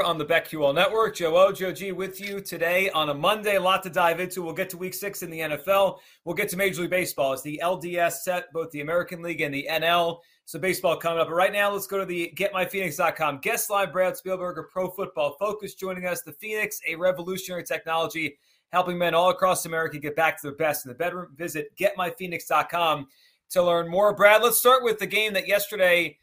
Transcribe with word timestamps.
On 0.00 0.16
the 0.16 0.24
BetQL 0.24 0.74
Network. 0.74 1.16
Joe 1.16 1.36
O, 1.36 1.52
Joe 1.52 1.70
G 1.70 1.92
with 1.92 2.18
you 2.18 2.40
today 2.40 2.88
on 2.90 3.10
a 3.10 3.14
Monday. 3.14 3.56
A 3.56 3.60
lot 3.60 3.82
to 3.82 3.90
dive 3.90 4.20
into. 4.20 4.40
We'll 4.40 4.54
get 4.54 4.70
to 4.70 4.78
week 4.78 4.94
six 4.94 5.22
in 5.22 5.28
the 5.28 5.40
NFL. 5.40 5.98
We'll 6.24 6.34
get 6.34 6.48
to 6.48 6.56
Major 6.56 6.80
League 6.80 6.90
Baseball 6.90 7.34
as 7.34 7.42
the 7.42 7.60
LDS 7.62 8.12
set 8.22 8.50
both 8.54 8.70
the 8.70 8.80
American 8.80 9.20
League 9.20 9.42
and 9.42 9.52
the 9.52 9.68
NL. 9.70 10.20
So 10.46 10.58
baseball 10.58 10.96
coming 10.96 11.18
up. 11.18 11.28
But 11.28 11.34
right 11.34 11.52
now, 11.52 11.70
let's 11.70 11.86
go 11.86 11.98
to 11.98 12.06
the 12.06 12.32
GetMyPhoenix.com. 12.36 13.40
Guest 13.40 13.68
live 13.68 13.92
Brad 13.92 14.14
Spielberger, 14.14 14.66
Pro 14.70 14.88
Football 14.88 15.36
Focus, 15.38 15.74
joining 15.74 16.06
us. 16.06 16.22
The 16.22 16.32
Phoenix, 16.32 16.80
a 16.88 16.96
revolutionary 16.96 17.64
technology 17.64 18.38
helping 18.72 18.96
men 18.96 19.14
all 19.14 19.28
across 19.28 19.66
America 19.66 19.98
get 19.98 20.16
back 20.16 20.40
to 20.40 20.46
their 20.46 20.56
best 20.56 20.86
in 20.86 20.88
the 20.88 20.96
bedroom. 20.96 21.34
Visit 21.36 21.70
GetMyPhoenix.com 21.76 23.08
to 23.50 23.62
learn 23.62 23.90
more. 23.90 24.16
Brad, 24.16 24.42
let's 24.42 24.56
start 24.56 24.82
with 24.82 24.98
the 24.98 25.06
game 25.06 25.34
that 25.34 25.46
yesterday 25.46 26.16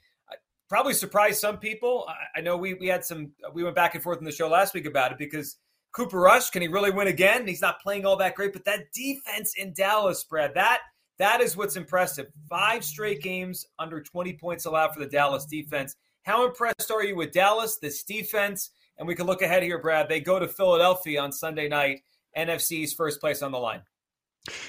probably 0.70 0.94
surprised 0.94 1.40
some 1.40 1.58
people. 1.58 2.05
I, 2.08 2.40
I 2.40 2.41
know 2.41 2.55
we 2.55 2.76
we 2.76 2.88
had 2.88 3.04
some 3.04 3.32
we 3.54 3.64
went 3.64 3.76
back 3.76 3.96
and 3.96 4.04
forth 4.04 4.20
in 4.20 4.26
the 4.26 4.32
show 4.32 4.48
last 4.48 4.73
week 4.73 4.86
about 4.86 5.12
it 5.12 5.18
because 5.18 5.58
Cooper 5.91 6.20
Rush 6.20 6.52
can 6.52 6.62
he 6.62 6.68
really 6.68 6.91
win 6.91 7.07
again? 7.07 7.48
He's 7.48 7.62
not 7.62 7.82
playing 7.82 8.05
all 8.05 8.16
that 8.18 8.35
great, 8.35 8.54
but 8.54 8.66
that 8.66 8.91
defense 8.93 9.55
in 9.58 9.74
Dallas, 9.74 10.20
spread 10.20 10.54
that 10.54 10.80
that 11.20 11.41
is 11.41 11.55
what's 11.55 11.76
impressive. 11.76 12.27
Five 12.49 12.84
straight 12.84 13.21
games 13.21 13.66
under 13.77 14.02
20 14.02 14.34
points 14.34 14.66
allowed 14.66 14.93
for 14.93 15.02
the 15.02 15.05
Dallas 15.05 15.46
defense. 15.46 15.96
How 16.24 16.48
impressed 16.48 16.90
are 16.91 17.04
you 17.04 17.15
with 17.15 17.34
Dallas, 17.34 17.77
this 17.77 18.04
defense? 18.04 18.71
And 18.98 19.08
we 19.08 19.15
can 19.15 19.27
look 19.27 19.41
ahead 19.41 19.62
here, 19.62 19.80
Brad. 19.80 20.08
They 20.10 20.21
go 20.21 20.40
to 20.40 20.48
Philadelphia 20.48 21.21
on 21.21 21.32
Sunday 21.32 21.68
night. 21.68 22.02
NFC's 22.38 22.93
first 22.93 23.20
place 23.20 23.41
on 23.41 23.52
the 23.52 23.58
line. 23.58 23.82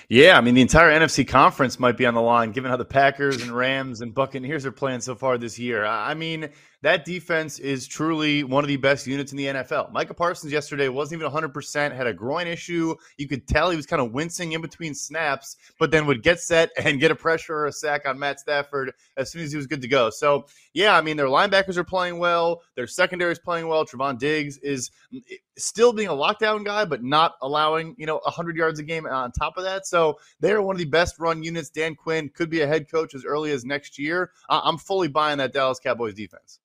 Yeah, 0.08 0.36
I 0.36 0.40
mean 0.40 0.54
the 0.54 0.60
entire 0.60 0.90
NFC 0.90 1.26
conference 1.26 1.78
might 1.78 1.96
be 1.96 2.06
on 2.06 2.14
the 2.14 2.20
line, 2.20 2.52
given 2.52 2.70
how 2.70 2.76
the 2.76 2.84
Packers 2.84 3.42
and 3.42 3.52
Rams 3.52 4.00
and 4.00 4.14
Buccaneers 4.14 4.66
are 4.66 4.72
playing 4.72 5.00
so 5.00 5.14
far 5.14 5.38
this 5.38 5.58
year. 5.58 5.84
I 5.84 6.14
mean 6.14 6.50
that 6.82 7.04
defense 7.04 7.58
is 7.58 7.86
truly 7.86 8.42
one 8.42 8.64
of 8.64 8.68
the 8.68 8.76
best 8.76 9.06
units 9.06 9.32
in 9.32 9.38
the 9.38 9.46
NFL. 9.46 9.92
Micah 9.92 10.14
Parsons 10.14 10.50
yesterday 10.50 10.88
wasn't 10.88 11.20
even 11.20 11.30
100%, 11.30 11.94
had 11.94 12.06
a 12.06 12.14
groin 12.14 12.46
issue. 12.46 12.94
You 13.18 13.28
could 13.28 13.46
tell 13.46 13.68
he 13.68 13.76
was 13.76 13.84
kind 13.84 14.00
of 14.00 14.12
wincing 14.12 14.52
in 14.52 14.62
between 14.62 14.94
snaps, 14.94 15.56
but 15.78 15.90
then 15.90 16.06
would 16.06 16.22
get 16.22 16.40
set 16.40 16.70
and 16.78 16.98
get 16.98 17.10
a 17.10 17.14
pressure 17.14 17.54
or 17.54 17.66
a 17.66 17.72
sack 17.72 18.06
on 18.06 18.18
Matt 18.18 18.40
Stafford 18.40 18.92
as 19.18 19.30
soon 19.30 19.42
as 19.42 19.50
he 19.50 19.58
was 19.58 19.66
good 19.66 19.82
to 19.82 19.88
go. 19.88 20.08
So, 20.08 20.46
yeah, 20.72 20.96
I 20.96 21.02
mean, 21.02 21.18
their 21.18 21.26
linebackers 21.26 21.76
are 21.76 21.84
playing 21.84 22.18
well, 22.18 22.62
their 22.76 22.86
secondary 22.86 23.32
is 23.32 23.38
playing 23.38 23.68
well. 23.68 23.84
Trevon 23.84 24.18
Diggs 24.18 24.56
is 24.58 24.90
mm, 25.12 25.20
still 25.58 25.92
being 25.92 26.08
a 26.08 26.12
lockdown 26.12 26.64
guy, 26.64 26.86
but 26.86 27.02
not 27.02 27.34
allowing, 27.42 27.94
you 27.98 28.06
know, 28.06 28.20
100 28.24 28.56
yards 28.56 28.78
a 28.78 28.82
game 28.82 29.06
on 29.06 29.32
top 29.32 29.58
of 29.58 29.64
that. 29.64 29.86
So, 29.86 30.18
they're 30.40 30.62
one 30.62 30.76
of 30.76 30.80
the 30.80 30.86
best 30.86 31.18
run 31.18 31.42
units. 31.42 31.68
Dan 31.68 31.94
Quinn 31.94 32.30
could 32.30 32.48
be 32.48 32.62
a 32.62 32.66
head 32.66 32.90
coach 32.90 33.14
as 33.14 33.26
early 33.26 33.50
as 33.52 33.66
next 33.66 33.98
year. 33.98 34.30
I'm 34.48 34.78
fully 34.78 35.08
buying 35.08 35.36
that 35.38 35.52
Dallas 35.52 35.78
Cowboys 35.78 36.14
defense. 36.14 36.58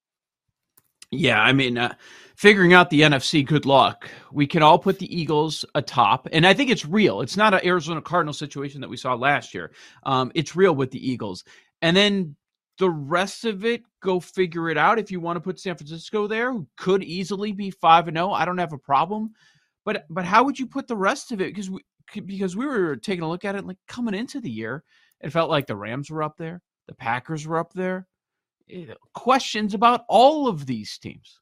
Yeah, 1.12 1.42
I 1.42 1.54
mean, 1.54 1.78
uh, 1.78 1.94
figuring 2.36 2.74
out 2.74 2.90
the 2.90 3.02
NFC, 3.02 3.46
good 3.46 3.66
luck. 3.66 4.10
We 4.32 4.48
can 4.48 4.64
all 4.64 4.80
put 4.80 5.00
the 5.00 5.18
Eagles 5.20 5.66
atop, 5.76 6.28
and 6.32 6.46
I 6.46 6.54
think 6.54 6.70
it's 6.70 6.86
real. 6.86 7.22
It's 7.22 7.38
not 7.38 7.54
an 7.54 7.66
Arizona 7.66 8.02
Cardinal 8.02 8.34
situation 8.34 8.82
that 8.82 8.90
we 8.90 8.98
saw 8.98 9.14
last 9.14 9.54
year. 9.54 9.72
Um, 10.04 10.32
it's 10.36 10.56
real 10.56 10.76
with 10.76 10.92
the 10.92 11.10
Eagles, 11.12 11.44
and 11.82 11.96
then 11.96 12.36
the 12.78 12.90
rest 12.90 13.46
of 13.46 13.64
it, 13.64 13.84
go 14.02 14.20
figure 14.20 14.70
it 14.70 14.78
out. 14.78 15.00
If 15.00 15.12
you 15.12 15.20
want 15.20 15.38
to 15.38 15.42
put 15.42 15.60
San 15.60 15.78
Francisco 15.78 16.28
there, 16.28 16.52
who 16.52 16.68
could 16.78 17.04
easily 17.04 17.52
be 17.52 17.72
five 17.72 18.08
and 18.08 18.18
zero, 18.18 18.32
I 18.32 18.46
don't 18.46 18.58
have 18.58 18.74
a 18.74 18.78
problem. 18.78 19.32
But 19.86 20.06
but 20.10 20.26
how 20.26 20.44
would 20.44 20.60
you 20.60 20.68
put 20.68 20.88
the 20.88 20.98
rest 20.98 21.32
of 21.32 21.40
it? 21.42 21.54
Because 21.54 21.70
we 21.70 21.82
because 22.26 22.56
we 22.56 22.66
were 22.66 22.96
taking 22.96 23.24
a 23.24 23.30
look 23.30 23.46
at 23.46 23.56
it 23.56 23.66
like 23.66 23.78
coming 23.88 24.16
into 24.16 24.40
the 24.40 24.50
year, 24.50 24.84
it 25.22 25.32
felt 25.32 25.50
like 25.50 25.68
the 25.68 25.76
Rams 25.76 26.10
were 26.10 26.24
up 26.24 26.38
there, 26.38 26.62
the 26.88 26.96
Packers 26.96 27.48
were 27.48 27.58
up 27.58 27.74
there 27.74 28.08
Eh, 28.70 28.94
questions 29.14 29.74
about 29.74 30.06
all 30.08 30.48
of 30.48 30.66
these 30.66 30.98
teams. 30.98 31.40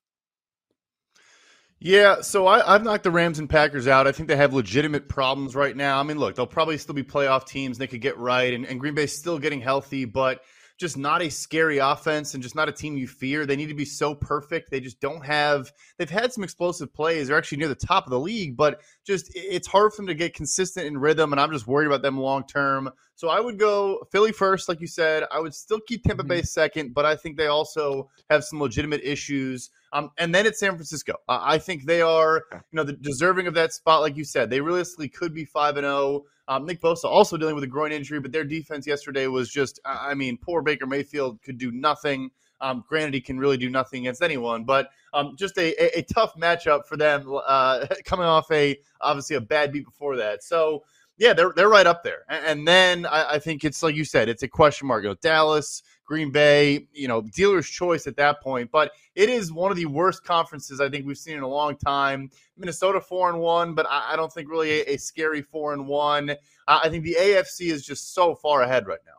Yeah, 1.79 2.21
so 2.21 2.47
I, 2.47 2.75
I've 2.75 2.83
knocked 2.83 3.03
the 3.03 3.11
Rams 3.11 3.39
and 3.39 3.49
Packers 3.49 3.87
out. 3.87 4.07
I 4.07 4.13
think 4.13 4.29
they 4.29 4.37
have 4.37 4.53
legitimate 4.53 5.09
problems 5.09 5.53
right 5.53 5.75
now. 5.75 5.99
I 5.99 6.03
mean, 6.03 6.17
look, 6.17 6.35
they'll 6.35 6.47
probably 6.47 6.77
still 6.77 6.95
be 6.95 7.03
playoff 7.03 7.45
teams. 7.45 7.77
They 7.77 7.87
could 7.87 7.99
get 7.99 8.17
right, 8.17 8.53
and, 8.53 8.65
and 8.65 8.79
Green 8.79 8.95
Bay's 8.95 9.17
still 9.17 9.37
getting 9.37 9.59
healthy, 9.59 10.05
but 10.05 10.41
just 10.77 10.97
not 10.97 11.21
a 11.21 11.29
scary 11.29 11.77
offense 11.77 12.33
and 12.33 12.41
just 12.41 12.55
not 12.55 12.67
a 12.67 12.71
team 12.71 12.97
you 12.97 13.07
fear. 13.07 13.45
They 13.45 13.55
need 13.55 13.69
to 13.69 13.75
be 13.75 13.85
so 13.85 14.15
perfect. 14.15 14.71
They 14.71 14.79
just 14.79 14.99
don't 14.99 15.23
have. 15.25 15.71
They've 15.97 16.09
had 16.09 16.33
some 16.33 16.43
explosive 16.43 16.93
plays. 16.93 17.27
They're 17.27 17.37
actually 17.37 17.59
near 17.59 17.67
the 17.67 17.75
top 17.75 18.05
of 18.05 18.11
the 18.11 18.19
league, 18.19 18.57
but 18.57 18.81
just 19.05 19.31
it's 19.35 19.67
hard 19.67 19.93
for 19.93 19.97
them 19.97 20.07
to 20.07 20.15
get 20.15 20.33
consistent 20.33 20.87
in 20.87 20.97
rhythm. 20.97 21.31
And 21.31 21.39
I'm 21.39 21.51
just 21.51 21.67
worried 21.67 21.87
about 21.87 22.01
them 22.01 22.19
long 22.19 22.45
term. 22.47 22.89
So 23.15 23.29
I 23.29 23.39
would 23.39 23.59
go 23.59 24.05
Philly 24.11 24.31
first, 24.31 24.67
like 24.67 24.81
you 24.81 24.87
said. 24.87 25.23
I 25.31 25.39
would 25.39 25.53
still 25.53 25.79
keep 25.87 26.03
Tampa 26.03 26.23
Bay 26.23 26.41
second, 26.41 26.93
but 26.93 27.05
I 27.05 27.15
think 27.15 27.37
they 27.37 27.47
also 27.47 28.09
have 28.29 28.43
some 28.43 28.59
legitimate 28.59 29.01
issues. 29.03 29.69
Um, 29.93 30.09
and 30.17 30.33
then 30.33 30.47
it's 30.47 30.59
San 30.59 30.71
Francisco. 30.71 31.13
Uh, 31.29 31.39
I 31.41 31.59
think 31.59 31.85
they 31.85 32.01
are, 32.01 32.43
you 32.51 32.59
know, 32.71 32.83
the 32.83 32.93
deserving 32.93 33.45
of 33.45 33.53
that 33.53 33.73
spot, 33.73 34.01
like 34.01 34.17
you 34.17 34.23
said. 34.23 34.49
They 34.49 34.59
realistically 34.59 35.09
could 35.09 35.35
be 35.35 35.45
five 35.45 35.77
and 35.77 35.85
zero. 35.85 36.23
Um, 36.47 36.65
Nick 36.65 36.81
Bosa 36.81 37.05
also 37.05 37.37
dealing 37.37 37.55
with 37.55 37.63
a 37.63 37.67
groin 37.67 37.91
injury, 37.91 38.19
but 38.19 38.31
their 38.31 38.43
defense 38.43 38.85
yesterday 38.85 39.27
was 39.27 39.49
just, 39.49 39.79
I 39.85 40.13
mean, 40.13 40.37
poor 40.37 40.61
Baker 40.61 40.85
Mayfield 40.85 41.41
could 41.41 41.57
do 41.57 41.71
nothing. 41.71 42.31
Um, 42.59 42.83
granted, 42.87 43.13
he 43.13 43.21
can 43.21 43.39
really 43.39 43.57
do 43.57 43.69
nothing 43.69 44.01
against 44.03 44.21
anyone, 44.21 44.63
but 44.63 44.89
um, 45.13 45.35
just 45.37 45.57
a, 45.57 45.73
a, 45.81 45.99
a, 45.99 46.01
tough 46.03 46.33
matchup 46.35 46.85
for 46.85 46.95
them 46.95 47.37
uh, 47.45 47.87
coming 48.05 48.25
off 48.25 48.49
a 48.51 48.79
obviously 49.01 49.35
a 49.35 49.41
bad 49.41 49.73
beat 49.73 49.85
before 49.85 50.15
that. 50.15 50.43
So 50.43 50.83
yeah, 51.17 51.33
they're 51.33 51.53
they're 51.55 51.69
right 51.69 51.85
up 51.85 52.03
there. 52.03 52.23
And, 52.29 52.45
and 52.45 52.67
then 52.67 53.05
I, 53.05 53.33
I, 53.33 53.39
think 53.39 53.63
it's 53.63 53.83
like 53.83 53.95
you 53.95 54.05
said, 54.05 54.29
it's 54.29 54.43
a 54.43 54.47
question 54.47 54.87
mark. 54.87 55.03
You 55.03 55.09
know, 55.09 55.15
Dallas, 55.21 55.83
Green 56.05 56.31
Bay, 56.31 56.87
you 56.93 57.07
know, 57.07 57.21
dealer's 57.21 57.67
choice 57.67 58.07
at 58.07 58.15
that 58.17 58.41
point. 58.41 58.69
But 58.71 58.91
it 59.15 59.29
is 59.29 59.51
one 59.51 59.71
of 59.71 59.77
the 59.77 59.85
worst 59.85 60.23
conferences 60.23 60.81
I 60.81 60.89
think 60.89 61.05
we've 61.05 61.17
seen 61.17 61.37
in 61.37 61.43
a 61.43 61.47
long 61.47 61.77
time. 61.77 62.29
Minnesota 62.57 62.99
four 62.99 63.29
and 63.29 63.39
one, 63.39 63.73
but 63.73 63.85
I, 63.89 64.13
I 64.13 64.15
don't 64.15 64.31
think 64.31 64.49
really 64.49 64.81
a, 64.81 64.93
a, 64.93 64.97
scary 64.97 65.41
four 65.41 65.73
and 65.73 65.87
one. 65.87 66.31
Uh, 66.31 66.79
I 66.83 66.89
think 66.89 67.03
the 67.03 67.17
AFC 67.19 67.71
is 67.71 67.85
just 67.85 68.13
so 68.13 68.35
far 68.35 68.63
ahead 68.63 68.87
right 68.87 68.99
now. 69.05 69.11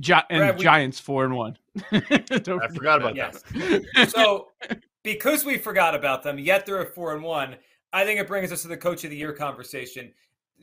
Gi- 0.00 0.26
and 0.30 0.40
Brad, 0.40 0.58
we, 0.58 0.62
Giants 0.62 1.00
four 1.00 1.24
and 1.24 1.34
one. 1.34 1.56
I 1.92 2.68
forgot 2.74 3.00
about 3.00 3.16
yes. 3.16 3.42
that. 3.52 4.12
so 4.14 4.48
because 5.02 5.44
we 5.44 5.58
forgot 5.58 5.94
about 5.94 6.22
them, 6.22 6.38
yet 6.38 6.66
they're 6.66 6.80
at 6.80 6.94
four 6.94 7.14
and 7.14 7.22
one. 7.22 7.56
I 7.92 8.04
think 8.04 8.18
it 8.18 8.26
brings 8.26 8.50
us 8.50 8.62
to 8.62 8.68
the 8.68 8.76
coach 8.76 9.04
of 9.04 9.10
the 9.10 9.16
year 9.16 9.32
conversation 9.32 10.12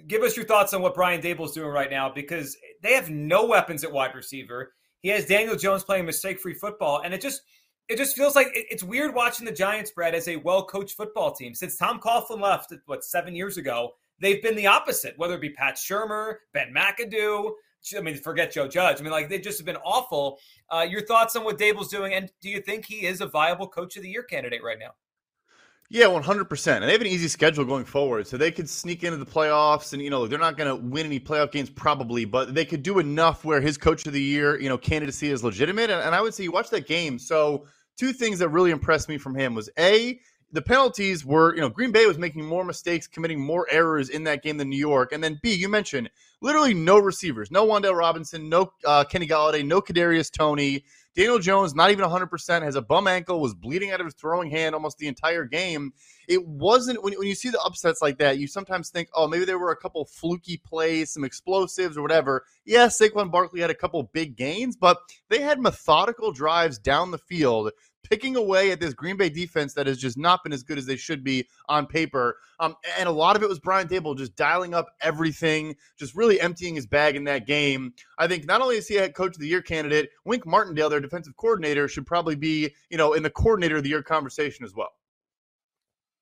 give 0.07 0.23
us 0.23 0.35
your 0.35 0.45
thoughts 0.45 0.73
on 0.73 0.81
what 0.81 0.95
Brian 0.95 1.21
Daboll's 1.21 1.53
doing 1.53 1.69
right 1.69 1.89
now 1.89 2.11
because 2.13 2.57
they 2.81 2.93
have 2.93 3.09
no 3.09 3.45
weapons 3.45 3.83
at 3.83 3.91
wide 3.91 4.15
receiver. 4.15 4.73
He 5.01 5.09
has 5.09 5.25
Daniel 5.25 5.55
Jones 5.55 5.83
playing 5.83 6.05
mistake-free 6.05 6.55
football, 6.55 7.01
and 7.03 7.13
it 7.13 7.21
just 7.21 7.41
it 7.87 7.97
just 7.97 8.15
feels 8.15 8.35
like 8.35 8.47
it's 8.53 8.83
weird 8.83 9.13
watching 9.13 9.45
the 9.45 9.51
Giants, 9.51 9.91
Brad, 9.91 10.15
as 10.15 10.27
a 10.27 10.37
well-coached 10.37 10.95
football 10.95 11.33
team. 11.33 11.53
Since 11.53 11.77
Tom 11.77 11.99
Coughlin 11.99 12.39
left, 12.39 12.73
what 12.85 13.03
seven 13.03 13.35
years 13.35 13.57
ago, 13.57 13.91
they've 14.19 14.41
been 14.41 14.55
the 14.55 14.67
opposite. 14.67 15.17
Whether 15.17 15.35
it 15.35 15.41
be 15.41 15.49
Pat 15.49 15.75
Shurmur, 15.75 16.35
Ben 16.53 16.73
McAdoo, 16.73 17.51
I 17.97 18.01
mean, 18.01 18.15
forget 18.15 18.51
Joe 18.51 18.67
Judge. 18.67 18.99
I 18.99 19.03
mean, 19.03 19.11
like 19.11 19.27
they 19.27 19.39
just 19.39 19.57
have 19.59 19.65
been 19.65 19.77
awful. 19.77 20.39
Uh, 20.69 20.85
your 20.87 21.01
thoughts 21.05 21.35
on 21.35 21.43
what 21.43 21.57
Daboll's 21.57 21.89
doing, 21.89 22.13
and 22.13 22.31
do 22.41 22.49
you 22.49 22.61
think 22.61 22.85
he 22.85 23.05
is 23.05 23.21
a 23.21 23.25
viable 23.25 23.67
Coach 23.67 23.97
of 23.97 24.03
the 24.03 24.09
Year 24.09 24.23
candidate 24.23 24.63
right 24.63 24.79
now? 24.79 24.91
Yeah, 25.93 26.07
one 26.07 26.23
hundred 26.23 26.45
percent. 26.45 26.83
And 26.83 26.87
they 26.87 26.93
have 26.93 27.01
an 27.01 27.07
easy 27.07 27.27
schedule 27.27 27.65
going 27.65 27.83
forward, 27.83 28.25
so 28.25 28.37
they 28.37 28.49
could 28.49 28.69
sneak 28.69 29.03
into 29.03 29.17
the 29.17 29.25
playoffs. 29.25 29.91
And 29.91 30.01
you 30.01 30.09
know, 30.09 30.25
they're 30.25 30.39
not 30.39 30.55
going 30.55 30.69
to 30.69 30.81
win 30.81 31.05
any 31.05 31.19
playoff 31.19 31.51
games 31.51 31.69
probably, 31.69 32.23
but 32.23 32.55
they 32.55 32.63
could 32.63 32.81
do 32.81 32.99
enough 32.99 33.43
where 33.43 33.59
his 33.59 33.77
coach 33.77 34.05
of 34.05 34.13
the 34.13 34.21
year, 34.21 34.57
you 34.57 34.69
know, 34.69 34.77
candidacy 34.77 35.29
is 35.29 35.43
legitimate. 35.43 35.89
And, 35.89 36.01
and 36.01 36.15
I 36.15 36.21
would 36.21 36.33
say 36.33 36.43
you 36.45 36.51
watch 36.53 36.69
that 36.69 36.87
game. 36.87 37.19
So 37.19 37.65
two 37.97 38.13
things 38.13 38.39
that 38.39 38.47
really 38.47 38.71
impressed 38.71 39.09
me 39.09 39.17
from 39.17 39.35
him 39.35 39.53
was 39.53 39.69
a 39.77 40.17
the 40.53 40.61
penalties 40.61 41.25
were, 41.25 41.53
you 41.55 41.61
know, 41.61 41.69
Green 41.69 41.91
Bay 41.91 42.05
was 42.05 42.17
making 42.17 42.45
more 42.45 42.63
mistakes, 42.63 43.05
committing 43.05 43.41
more 43.41 43.67
errors 43.69 44.07
in 44.07 44.23
that 44.23 44.43
game 44.43 44.55
than 44.55 44.69
New 44.69 44.77
York. 44.79 45.11
And 45.11 45.21
then 45.21 45.41
B, 45.43 45.53
you 45.53 45.67
mentioned 45.67 46.09
literally 46.41 46.73
no 46.73 46.99
receivers, 46.99 47.51
no 47.51 47.67
Wan'Dale 47.67 47.97
Robinson, 47.97 48.47
no 48.47 48.71
uh, 48.85 49.03
Kenny 49.03 49.27
Golladay, 49.27 49.65
no 49.65 49.81
Kadarius 49.81 50.31
Toney. 50.31 50.85
Daniel 51.15 51.39
Jones, 51.39 51.75
not 51.75 51.91
even 51.91 52.05
100%, 52.05 52.61
has 52.63 52.75
a 52.75 52.81
bum 52.81 53.07
ankle, 53.07 53.41
was 53.41 53.53
bleeding 53.53 53.91
out 53.91 53.99
of 53.99 54.05
his 54.05 54.13
throwing 54.13 54.49
hand 54.49 54.73
almost 54.73 54.97
the 54.97 55.07
entire 55.07 55.43
game. 55.43 55.93
It 56.27 56.45
wasn't, 56.45 57.03
when, 57.03 57.13
when 57.13 57.27
you 57.27 57.35
see 57.35 57.49
the 57.49 57.61
upsets 57.61 58.01
like 58.01 58.17
that, 58.19 58.37
you 58.37 58.47
sometimes 58.47 58.89
think, 58.89 59.09
oh, 59.13 59.27
maybe 59.27 59.43
there 59.43 59.59
were 59.59 59.71
a 59.71 59.75
couple 59.77 60.05
fluky 60.05 60.57
plays, 60.57 61.11
some 61.11 61.25
explosives 61.25 61.97
or 61.97 62.01
whatever. 62.01 62.45
Yes, 62.63 62.99
Saquon 62.99 63.29
Barkley 63.29 63.59
had 63.59 63.69
a 63.69 63.75
couple 63.75 64.03
big 64.13 64.37
gains, 64.37 64.77
but 64.77 64.99
they 65.29 65.41
had 65.41 65.59
methodical 65.59 66.31
drives 66.31 66.79
down 66.79 67.11
the 67.11 67.17
field 67.17 67.71
picking 68.03 68.35
away 68.35 68.71
at 68.71 68.79
this 68.79 68.93
Green 68.93 69.17
Bay 69.17 69.29
defense 69.29 69.73
that 69.73 69.87
has 69.87 69.97
just 69.97 70.17
not 70.17 70.43
been 70.43 70.53
as 70.53 70.63
good 70.63 70.77
as 70.77 70.85
they 70.85 70.95
should 70.95 71.23
be 71.23 71.47
on 71.69 71.85
paper. 71.85 72.37
Um, 72.59 72.75
and 72.97 73.07
a 73.07 73.11
lot 73.11 73.35
of 73.35 73.43
it 73.43 73.49
was 73.49 73.59
Brian 73.59 73.87
Daboll 73.87 74.17
just 74.17 74.35
dialing 74.35 74.73
up 74.73 74.87
everything, 75.01 75.75
just 75.97 76.15
really 76.15 76.39
emptying 76.39 76.75
his 76.75 76.85
bag 76.85 77.15
in 77.15 77.23
that 77.25 77.47
game. 77.47 77.93
I 78.17 78.27
think 78.27 78.45
not 78.45 78.61
only 78.61 78.77
is 78.77 78.87
he 78.87 78.97
a 78.97 79.01
head 79.01 79.15
coach 79.15 79.35
of 79.35 79.39
the 79.41 79.47
year 79.47 79.61
candidate, 79.61 80.09
Wink 80.25 80.45
Martindale, 80.45 80.89
their 80.89 80.99
defensive 80.99 81.35
coordinator, 81.37 81.87
should 81.87 82.05
probably 82.05 82.35
be, 82.35 82.73
you 82.89 82.97
know, 82.97 83.13
in 83.13 83.23
the 83.23 83.29
coordinator 83.29 83.77
of 83.77 83.83
the 83.83 83.89
year 83.89 84.03
conversation 84.03 84.65
as 84.65 84.75
well. 84.75 84.91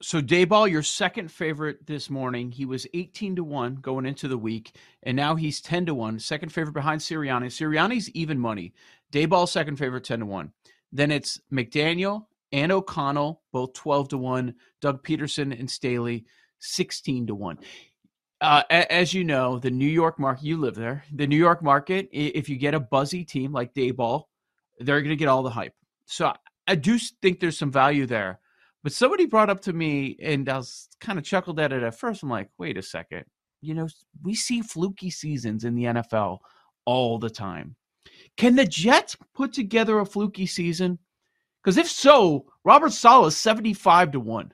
So 0.02 0.22
Daboll, 0.22 0.72
your 0.72 0.82
second 0.82 1.30
favorite 1.30 1.86
this 1.86 2.10
morning, 2.10 2.52
he 2.52 2.64
was 2.64 2.88
18 2.94 3.36
to 3.36 3.44
1 3.44 3.76
going 3.82 4.06
into 4.06 4.30
the 4.30 4.38
week, 4.38 4.74
and 5.04 5.18
now 5.18 5.36
he's 5.36 5.60
10 5.60 5.88
to 5.88 5.94
1. 5.94 6.20
Second 6.20 6.54
favorite 6.54 6.72
behind 6.72 7.02
Sirianni. 7.02 7.48
Sirianni's 7.48 8.10
even 8.12 8.40
money. 8.40 8.74
Daboll, 9.12 9.46
second 9.46 9.76
favorite, 9.76 10.06
10 10.06 10.20
to 10.20 10.26
1. 10.26 10.54
Then 10.92 11.12
it's 11.12 11.40
McDaniel 11.52 12.26
and 12.52 12.72
O'Connell, 12.72 13.42
both 13.52 13.74
12 13.74 14.10
to 14.10 14.18
1. 14.18 14.56
Doug 14.82 15.04
Pederson 15.04 15.58
and 15.58 15.70
Staley, 15.70 16.26
16 16.60 17.28
to 17.28 17.36
1. 17.36 17.60
Uh, 18.42 18.64
as 18.70 19.14
you 19.14 19.24
know, 19.24 19.60
the 19.60 19.70
New 19.70 19.88
York 19.88 20.18
market, 20.18 20.46
you 20.46 20.58
live 20.58 20.76
there. 20.76 21.04
The 21.14 21.28
New 21.28 21.38
York 21.38 21.62
market, 21.62 22.08
if 22.12 22.48
you 22.48 22.56
get 22.56 22.74
a 22.74 22.80
buzzy 22.80 23.26
team 23.26 23.52
like 23.52 23.74
Daboll, 23.74 24.24
they're 24.80 25.02
going 25.02 25.10
to 25.10 25.18
get 25.18 25.28
all 25.28 25.44
the 25.44 25.50
hype. 25.50 25.74
So 26.06 26.34
I 26.68 26.76
do 26.76 26.98
think 27.22 27.40
there's 27.40 27.58
some 27.58 27.72
value 27.72 28.06
there. 28.06 28.40
But 28.82 28.94
somebody 28.94 29.26
brought 29.26 29.50
up 29.50 29.60
to 29.62 29.74
me, 29.74 30.16
and 30.22 30.48
I 30.48 30.58
was 30.58 30.88
kind 31.02 31.20
of 31.20 31.26
chuckled 31.26 31.60
at 31.60 31.74
it 31.74 31.84
at 31.84 32.00
first. 32.00 32.24
I'm 32.24 32.30
like, 32.30 32.50
wait 32.58 32.78
a 32.78 32.82
second. 32.82 33.26
You 33.62 33.74
know, 33.74 33.90
we 34.24 34.36
see 34.36 34.62
fluky 34.62 35.10
seasons 35.10 35.66
in 35.66 35.76
the 35.76 35.84
NFL 35.84 36.40
all 36.86 37.20
the 37.20 37.30
time. 37.30 37.76
Can 38.40 38.56
the 38.56 38.64
Jets 38.64 39.18
put 39.36 39.52
together 39.52 40.00
a 40.00 40.06
fluky 40.06 40.46
season? 40.46 40.98
Because 41.62 41.76
if 41.76 41.90
so, 41.90 42.46
Robert 42.64 42.94
is 42.94 43.36
75 43.36 44.14
to 44.14 44.20
1. 44.22 44.54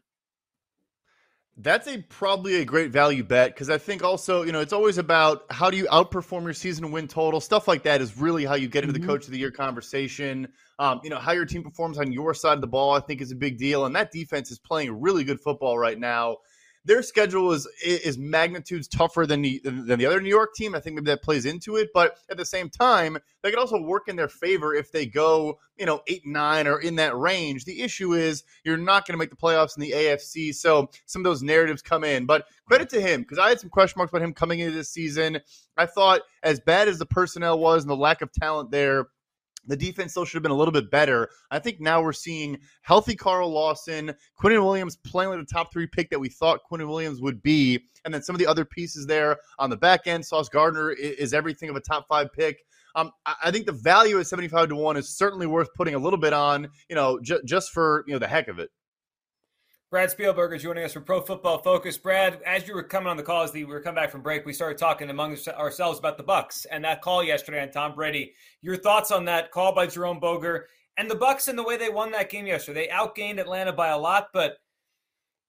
That's 1.57 1.87
a 1.87 1.99
probably 2.09 2.55
a 2.55 2.65
great 2.65 2.89
value 2.89 3.23
bet 3.23 3.53
because 3.53 3.69
I 3.69 3.77
think 3.77 4.03
also, 4.03 4.41
you 4.41 4.51
know, 4.51 4.59
it's 4.59 4.73
always 4.73 4.97
about 4.97 5.43
how 5.51 5.69
do 5.69 5.77
you 5.77 5.85
outperform 5.85 6.45
your 6.45 6.53
season 6.53 6.91
win 6.91 7.07
total. 7.07 7.39
Stuff 7.39 7.67
like 7.67 7.83
that 7.83 8.01
is 8.01 8.17
really 8.17 8.43
how 8.43 8.55
you 8.55 8.67
get 8.67 8.83
into 8.83 8.95
mm-hmm. 8.95 9.05
the 9.05 9.07
coach 9.07 9.25
of 9.25 9.31
the 9.31 9.37
year 9.37 9.51
conversation. 9.51 10.47
Um, 10.79 10.99
you 11.03 11.11
know, 11.11 11.19
how 11.19 11.33
your 11.33 11.45
team 11.45 11.61
performs 11.61 11.99
on 11.99 12.11
your 12.11 12.33
side 12.33 12.55
of 12.55 12.61
the 12.61 12.67
ball, 12.67 12.95
I 12.95 13.01
think, 13.01 13.21
is 13.21 13.31
a 13.31 13.35
big 13.35 13.59
deal. 13.59 13.85
And 13.85 13.95
that 13.95 14.11
defense 14.11 14.49
is 14.49 14.57
playing 14.57 14.99
really 14.99 15.23
good 15.23 15.39
football 15.39 15.77
right 15.77 15.99
now 15.99 16.37
their 16.85 17.01
schedule 17.01 17.51
is 17.51 17.67
is 17.83 18.17
magnitudes 18.17 18.87
tougher 18.87 19.25
than 19.25 19.41
the 19.41 19.59
than 19.63 19.97
the 19.99 20.05
other 20.05 20.21
New 20.21 20.29
York 20.29 20.53
team. 20.53 20.75
I 20.75 20.79
think 20.79 20.95
maybe 20.95 21.07
that 21.07 21.23
plays 21.23 21.45
into 21.45 21.75
it, 21.77 21.89
but 21.93 22.17
at 22.29 22.37
the 22.37 22.45
same 22.45 22.69
time, 22.69 23.17
they 23.41 23.49
could 23.49 23.59
also 23.59 23.81
work 23.81 24.07
in 24.07 24.15
their 24.15 24.29
favor 24.29 24.73
if 24.73 24.91
they 24.91 25.05
go, 25.05 25.59
you 25.77 25.85
know, 25.85 26.01
eight 26.07 26.25
nine 26.25 26.67
or 26.67 26.79
in 26.79 26.95
that 26.95 27.17
range. 27.17 27.65
The 27.65 27.81
issue 27.81 28.13
is 28.13 28.43
you're 28.63 28.77
not 28.77 29.07
going 29.07 29.13
to 29.13 29.17
make 29.17 29.31
the 29.31 29.35
playoffs 29.35 29.75
in 29.75 29.81
the 29.81 29.91
AFC, 29.91 30.53
so 30.53 30.89
some 31.05 31.21
of 31.21 31.23
those 31.23 31.41
narratives 31.41 31.81
come 31.81 32.03
in. 32.03 32.25
But 32.25 32.45
credit 32.67 32.89
to 32.89 33.01
him 33.01 33.21
because 33.21 33.39
I 33.39 33.49
had 33.49 33.59
some 33.59 33.69
question 33.69 33.97
marks 33.97 34.11
about 34.11 34.21
him 34.21 34.33
coming 34.33 34.59
into 34.59 34.75
this 34.75 34.89
season. 34.89 35.39
I 35.77 35.87
thought 35.87 36.21
as 36.43 36.59
bad 36.59 36.87
as 36.87 36.99
the 36.99 37.05
personnel 37.05 37.59
was 37.59 37.83
and 37.83 37.89
the 37.89 37.97
lack 37.97 38.21
of 38.21 38.31
talent 38.31 38.71
there 38.71 39.07
the 39.67 39.77
defense 39.77 40.11
still 40.11 40.25
should 40.25 40.35
have 40.35 40.43
been 40.43 40.51
a 40.51 40.55
little 40.57 40.71
bit 40.71 40.91
better. 40.91 41.29
I 41.51 41.59
think 41.59 41.79
now 41.79 42.01
we're 42.01 42.13
seeing 42.13 42.59
healthy 42.81 43.15
Carl 43.15 43.49
Lawson, 43.51 44.13
Quinnen 44.39 44.63
Williams 44.63 44.97
playing 44.97 45.31
like 45.31 45.39
the 45.39 45.45
top 45.45 45.71
three 45.71 45.87
pick 45.87 46.09
that 46.09 46.19
we 46.19 46.29
thought 46.29 46.61
Quinnen 46.69 46.87
Williams 46.87 47.21
would 47.21 47.41
be, 47.41 47.85
and 48.03 48.13
then 48.13 48.21
some 48.21 48.35
of 48.35 48.39
the 48.39 48.47
other 48.47 48.65
pieces 48.65 49.05
there 49.05 49.37
on 49.59 49.69
the 49.69 49.77
back 49.77 50.07
end. 50.07 50.25
Sauce 50.25 50.49
Gardner 50.49 50.91
is, 50.91 51.33
everything 51.33 51.69
of 51.69 51.75
a 51.75 51.81
top 51.81 52.07
five 52.07 52.31
pick. 52.33 52.59
Um, 52.95 53.11
I 53.25 53.51
think 53.51 53.65
the 53.65 53.73
value 53.73 54.19
at 54.19 54.27
75 54.27 54.69
to 54.69 54.75
1 54.75 54.95
is 54.95 55.17
certainly 55.17 55.47
worth 55.47 55.73
putting 55.73 55.95
a 55.95 55.99
little 55.99 56.19
bit 56.19 56.31
on, 56.31 56.69
you 56.89 56.95
know, 56.95 57.19
j- 57.19 57.41
just 57.43 57.71
for, 57.71 58.05
you 58.07 58.13
know, 58.13 58.19
the 58.19 58.27
heck 58.27 58.47
of 58.47 58.57
it. 58.57 58.69
Brad 59.91 60.09
Spielberger 60.09 60.59
joining 60.59 60.83
us 60.83 60.93
from 60.93 61.03
Pro 61.03 61.21
Football 61.21 61.59
Focus. 61.59 61.95
Brad, 61.95 62.41
as 62.43 62.67
you 62.67 62.73
were 62.73 62.81
coming 62.81 63.07
on 63.07 63.17
the 63.17 63.23
call, 63.23 63.43
as 63.43 63.53
we 63.53 63.65
were 63.65 63.79
coming 63.79 64.01
back 64.01 64.09
from 64.09 64.23
break, 64.23 64.43
we 64.43 64.51
started 64.51 64.79
talking 64.79 65.11
among 65.11 65.37
ourselves 65.47 65.99
about 65.99 66.17
the 66.17 66.23
Bucks 66.23 66.65
and 66.65 66.83
that 66.83 67.03
call 67.03 67.23
yesterday 67.23 67.61
on 67.61 67.69
Tom 67.69 67.93
Brady. 67.93 68.33
Your 68.63 68.77
thoughts 68.77 69.11
on 69.11 69.25
that 69.25 69.51
call 69.51 69.75
by 69.75 69.85
Jerome 69.85 70.19
Boger 70.19 70.67
and 70.97 71.09
the 71.09 71.15
Bucks 71.15 71.47
and 71.47 71.57
the 71.57 71.63
way 71.63 71.77
they 71.77 71.89
won 71.89 72.11
that 72.11 72.31
game 72.31 72.47
yesterday? 72.47 72.87
They 72.87 72.93
outgained 72.93 73.39
Atlanta 73.39 73.71
by 73.73 73.89
a 73.89 73.97
lot, 73.97 74.29
but 74.33 74.57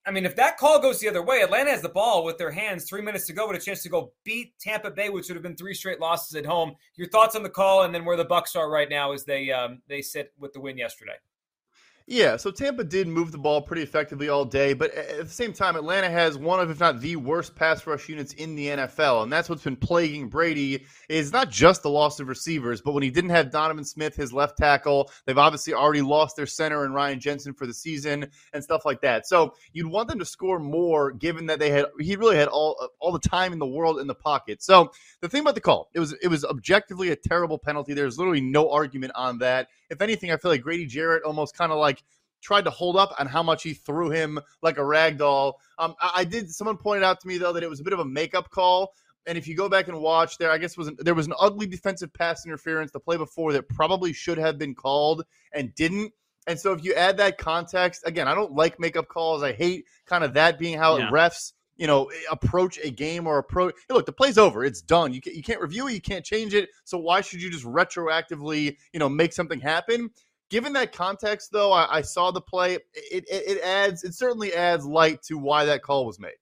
I 0.05 0.11
mean, 0.11 0.25
if 0.25 0.35
that 0.35 0.57
call 0.57 0.79
goes 0.79 0.99
the 0.99 1.09
other 1.09 1.23
way, 1.23 1.41
Atlanta 1.41 1.71
has 1.71 1.81
the 1.81 1.89
ball 1.89 2.23
with 2.23 2.37
their 2.37 2.51
hands, 2.51 2.85
three 2.85 3.01
minutes 3.01 3.25
to 3.27 3.33
go, 3.33 3.47
with 3.47 3.59
a 3.59 3.65
chance 3.65 3.81
to 3.83 3.89
go 3.89 4.13
beat 4.23 4.53
Tampa 4.59 4.91
Bay, 4.91 5.09
which 5.09 5.27
would 5.27 5.35
have 5.35 5.43
been 5.43 5.57
three 5.57 5.73
straight 5.73 5.99
losses 5.99 6.35
at 6.35 6.45
home. 6.45 6.75
Your 6.95 7.09
thoughts 7.09 7.35
on 7.35 7.41
the 7.41 7.49
call, 7.49 7.83
and 7.83 7.93
then 7.93 8.05
where 8.05 8.15
the 8.15 8.23
Bucks 8.23 8.55
are 8.55 8.69
right 8.69 8.89
now 8.89 9.13
as 9.13 9.25
they 9.25 9.51
um, 9.51 9.81
they 9.89 10.03
sit 10.03 10.31
with 10.37 10.53
the 10.53 10.61
win 10.61 10.77
yesterday. 10.77 11.15
Yeah, 12.09 12.37
so 12.37 12.51
Tampa 12.51 12.85
did 12.85 13.09
move 13.09 13.33
the 13.33 13.37
ball 13.37 13.61
pretty 13.61 13.81
effectively 13.81 14.29
all 14.29 14.45
day, 14.45 14.71
but 14.71 14.93
at 14.93 15.25
the 15.25 15.29
same 15.29 15.51
time, 15.51 15.75
Atlanta 15.75 16.09
has 16.09 16.37
one 16.37 16.61
of, 16.61 16.69
if 16.69 16.79
not 16.79 17.01
the 17.01 17.17
worst 17.17 17.53
pass 17.53 17.85
rush 17.85 18.07
units 18.07 18.31
in 18.31 18.55
the 18.55 18.67
NFL, 18.67 19.23
and 19.23 19.33
that's 19.33 19.49
what's 19.49 19.65
been 19.65 19.75
plaguing 19.75 20.29
Brady. 20.29 20.85
Is 21.09 21.33
not 21.33 21.51
just 21.51 21.83
the 21.83 21.89
loss 21.89 22.21
of 22.21 22.29
receivers, 22.29 22.79
but 22.79 22.93
when 22.93 23.03
he 23.03 23.09
didn't 23.09 23.31
have 23.31 23.51
Donovan 23.51 23.83
Smith, 23.83 24.15
his 24.15 24.31
left 24.31 24.57
tackle, 24.57 25.11
they've 25.25 25.37
obviously 25.37 25.73
already 25.73 26.01
lost 26.01 26.37
their 26.37 26.45
center 26.45 26.85
and 26.85 26.93
Ryan 26.93 27.19
Jensen 27.19 27.53
for 27.53 27.67
the 27.67 27.73
season 27.73 28.27
and 28.53 28.63
stuff 28.63 28.85
like 28.85 29.01
that. 29.01 29.27
So 29.27 29.53
you'd 29.73 29.87
want 29.87 30.07
them 30.07 30.19
to 30.19 30.25
score 30.25 30.59
more, 30.59 31.11
given 31.11 31.45
that 31.47 31.59
they 31.59 31.71
had 31.71 31.87
he 31.99 32.15
really 32.15 32.37
had 32.37 32.47
all 32.47 32.89
all 33.01 33.11
the 33.11 33.19
time 33.19 33.51
in 33.51 33.59
the 33.59 33.67
world 33.67 33.99
in 33.99 34.07
the 34.07 34.15
pocket. 34.15 34.63
So 34.63 34.91
the 35.19 35.27
thing 35.27 35.41
about 35.41 35.55
the 35.55 35.61
call, 35.61 35.89
it 35.93 35.99
was 35.99 36.13
it 36.21 36.29
was 36.29 36.45
objectively 36.45 37.09
a 37.09 37.17
terrible 37.17 37.57
penalty. 37.57 37.93
There's 37.93 38.17
literally 38.17 38.39
no 38.39 38.71
argument 38.71 39.11
on 39.15 39.39
that. 39.39 39.67
If 39.89 40.01
anything, 40.01 40.31
I 40.31 40.37
feel 40.37 40.51
like 40.51 40.61
Grady 40.61 40.85
Jarrett 40.85 41.23
almost 41.23 41.55
kind 41.55 41.71
of 41.71 41.77
like 41.77 41.96
tried 42.41 42.65
to 42.65 42.69
hold 42.69 42.95
up 42.95 43.13
on 43.19 43.27
how 43.27 43.43
much 43.43 43.63
he 43.63 43.73
threw 43.73 44.09
him 44.09 44.39
like 44.61 44.77
a 44.77 44.85
rag 44.85 45.17
doll. 45.17 45.59
Um, 45.77 45.95
I, 46.01 46.11
I, 46.17 46.23
did. 46.23 46.49
Someone 46.49 46.77
pointed 46.77 47.03
out 47.03 47.19
to 47.21 47.27
me 47.27 47.37
though 47.37 47.53
that 47.53 47.63
it 47.63 47.69
was 47.69 47.79
a 47.79 47.83
bit 47.83 47.93
of 47.93 47.99
a 47.99 48.05
makeup 48.05 48.49
call. 48.49 48.93
And 49.25 49.37
if 49.37 49.47
you 49.47 49.55
go 49.55 49.67
back 49.67 49.89
and 49.89 49.99
watch, 49.99 50.37
there 50.37 50.51
I 50.51 50.57
guess 50.57 50.77
was 50.77 50.87
an, 50.87 50.97
there 50.99 51.15
was 51.15 51.27
an 51.27 51.33
ugly 51.39 51.67
defensive 51.67 52.13
pass 52.13 52.45
interference 52.45 52.91
the 52.91 52.99
play 52.99 53.17
before 53.17 53.53
that 53.53 53.67
probably 53.67 54.13
should 54.13 54.37
have 54.37 54.57
been 54.57 54.73
called 54.73 55.23
and 55.53 55.75
didn't. 55.75 56.13
And 56.47 56.57
so 56.57 56.71
if 56.71 56.83
you 56.83 56.93
add 56.93 57.17
that 57.17 57.37
context, 57.37 58.03
again, 58.05 58.27
I 58.27 58.33
don't 58.33 58.53
like 58.53 58.79
makeup 58.79 59.09
calls. 59.09 59.43
I 59.43 59.51
hate 59.51 59.85
kind 60.05 60.23
of 60.23 60.33
that 60.35 60.57
being 60.57 60.77
how 60.77 60.97
yeah. 60.97 61.09
refs 61.11 61.51
you 61.77 61.85
know, 61.85 62.11
approach 62.31 62.79
a 62.83 62.89
game 62.89 63.27
or 63.27 63.37
approach. 63.37 63.75
Hey, 63.87 63.93
look, 63.93 64.05
the 64.05 64.11
play's 64.11 64.37
over. 64.37 64.65
It's 64.65 64.81
done. 64.81 65.13
You, 65.13 65.21
can, 65.21 65.35
you 65.35 65.43
can't 65.43 65.61
review 65.61 65.87
it. 65.87 65.93
You 65.93 66.01
can't 66.01 66.25
change 66.25 66.53
it. 66.53 66.69
So 66.83 66.97
why 66.97 67.21
should 67.21 67.41
you 67.41 67.49
just 67.49 67.65
retroactively, 67.65 68.77
you 68.93 68.99
know, 68.99 69.07
make 69.07 69.31
something 69.31 69.59
happen? 69.59 70.09
Given 70.49 70.73
that 70.73 70.93
context, 70.93 71.51
though, 71.51 71.71
I, 71.71 71.97
I 71.97 72.01
saw 72.01 72.31
the 72.31 72.41
play. 72.41 72.75
It, 72.75 72.85
it, 72.93 73.25
it 73.29 73.61
adds, 73.63 74.03
it 74.03 74.13
certainly 74.13 74.53
adds 74.53 74.85
light 74.85 75.21
to 75.23 75.37
why 75.37 75.65
that 75.65 75.81
call 75.81 76.05
was 76.05 76.19
made. 76.19 76.37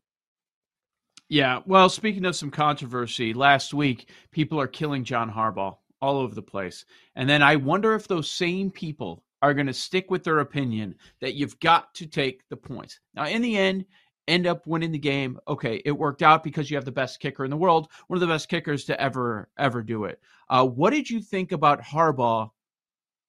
Yeah. 1.28 1.62
Well, 1.66 1.90
speaking 1.90 2.26
of 2.26 2.36
some 2.36 2.52
controversy, 2.52 3.34
last 3.34 3.74
week 3.74 4.10
people 4.32 4.60
are 4.62 4.68
killing 4.68 5.04
John 5.04 5.32
Harbaugh 5.32 5.78
all 6.02 6.18
over 6.18 6.36
the 6.36 6.42
place, 6.42 6.86
and 7.16 7.28
then 7.28 7.42
I 7.42 7.56
wonder 7.56 7.96
if 7.96 8.08
those 8.08 8.30
same 8.30 8.70
people 8.70 9.24
are 9.42 9.54
going 9.54 9.68
to 9.68 9.74
stick 9.74 10.12
with 10.12 10.24
their 10.24 10.40
opinion 10.40 10.96
that 11.22 11.34
you've 11.34 11.60
got 11.60 11.94
to 11.96 12.06
take 12.06 12.48
the 12.50 12.58
points. 12.58 13.00
Now, 13.16 13.26
in 13.26 13.42
the 13.42 13.58
end, 13.58 13.86
end 14.28 14.48
up 14.48 14.66
winning 14.68 14.92
the 14.92 15.00
game. 15.00 15.40
Okay, 15.48 15.82
it 15.86 15.92
worked 15.92 16.22
out 16.22 16.44
because 16.44 16.70
you 16.70 16.78
have 16.78 16.86
the 16.86 16.92
best 16.92 17.20
kicker 17.20 17.44
in 17.44 17.52
the 17.52 17.58
world, 17.58 17.90
one 18.08 18.18
of 18.18 18.22
the 18.22 18.34
best 18.34 18.50
kickers 18.50 18.86
to 18.86 19.00
ever 19.02 19.50
ever 19.58 19.82
do 19.82 20.06
it. 20.06 20.20
Uh, 20.50 20.66
what 20.66 20.92
did 20.92 21.10
you 21.10 21.22
think 21.22 21.52
about 21.52 21.82
Harbaugh 21.82 22.52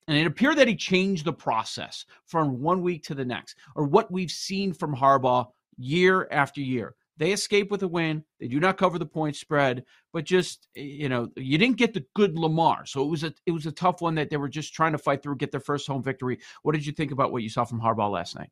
and 0.08 0.16
it 0.16 0.26
appeared 0.26 0.56
that 0.58 0.68
he 0.68 0.76
changed 0.76 1.24
the 1.24 1.32
process 1.32 2.04
from 2.26 2.60
one 2.60 2.82
week 2.82 3.02
to 3.04 3.14
the 3.14 3.24
next, 3.24 3.56
or 3.74 3.84
what 3.84 4.10
we've 4.10 4.30
seen 4.30 4.72
from 4.72 4.94
Harbaugh 4.94 5.46
year 5.76 6.28
after 6.30 6.60
year. 6.60 6.94
They 7.18 7.32
escape 7.32 7.70
with 7.70 7.82
a 7.82 7.88
win. 7.88 8.22
They 8.40 8.48
do 8.48 8.60
not 8.60 8.76
cover 8.76 8.98
the 8.98 9.06
point 9.06 9.36
spread, 9.36 9.84
but 10.12 10.24
just 10.24 10.68
you 10.74 11.08
know, 11.08 11.28
you 11.36 11.56
didn't 11.56 11.78
get 11.78 11.94
the 11.94 12.04
good 12.14 12.38
Lamar, 12.38 12.84
so 12.84 13.02
it 13.02 13.08
was 13.08 13.24
a 13.24 13.32
it 13.46 13.52
was 13.52 13.66
a 13.66 13.72
tough 13.72 14.02
one 14.02 14.14
that 14.16 14.28
they 14.28 14.36
were 14.36 14.48
just 14.48 14.74
trying 14.74 14.92
to 14.92 14.98
fight 14.98 15.22
through, 15.22 15.36
get 15.36 15.50
their 15.50 15.60
first 15.60 15.86
home 15.86 16.02
victory. 16.02 16.38
What 16.62 16.74
did 16.74 16.84
you 16.84 16.92
think 16.92 17.12
about 17.12 17.32
what 17.32 17.42
you 17.42 17.48
saw 17.48 17.64
from 17.64 17.80
Harbaugh 17.80 18.10
last 18.10 18.36
night? 18.36 18.50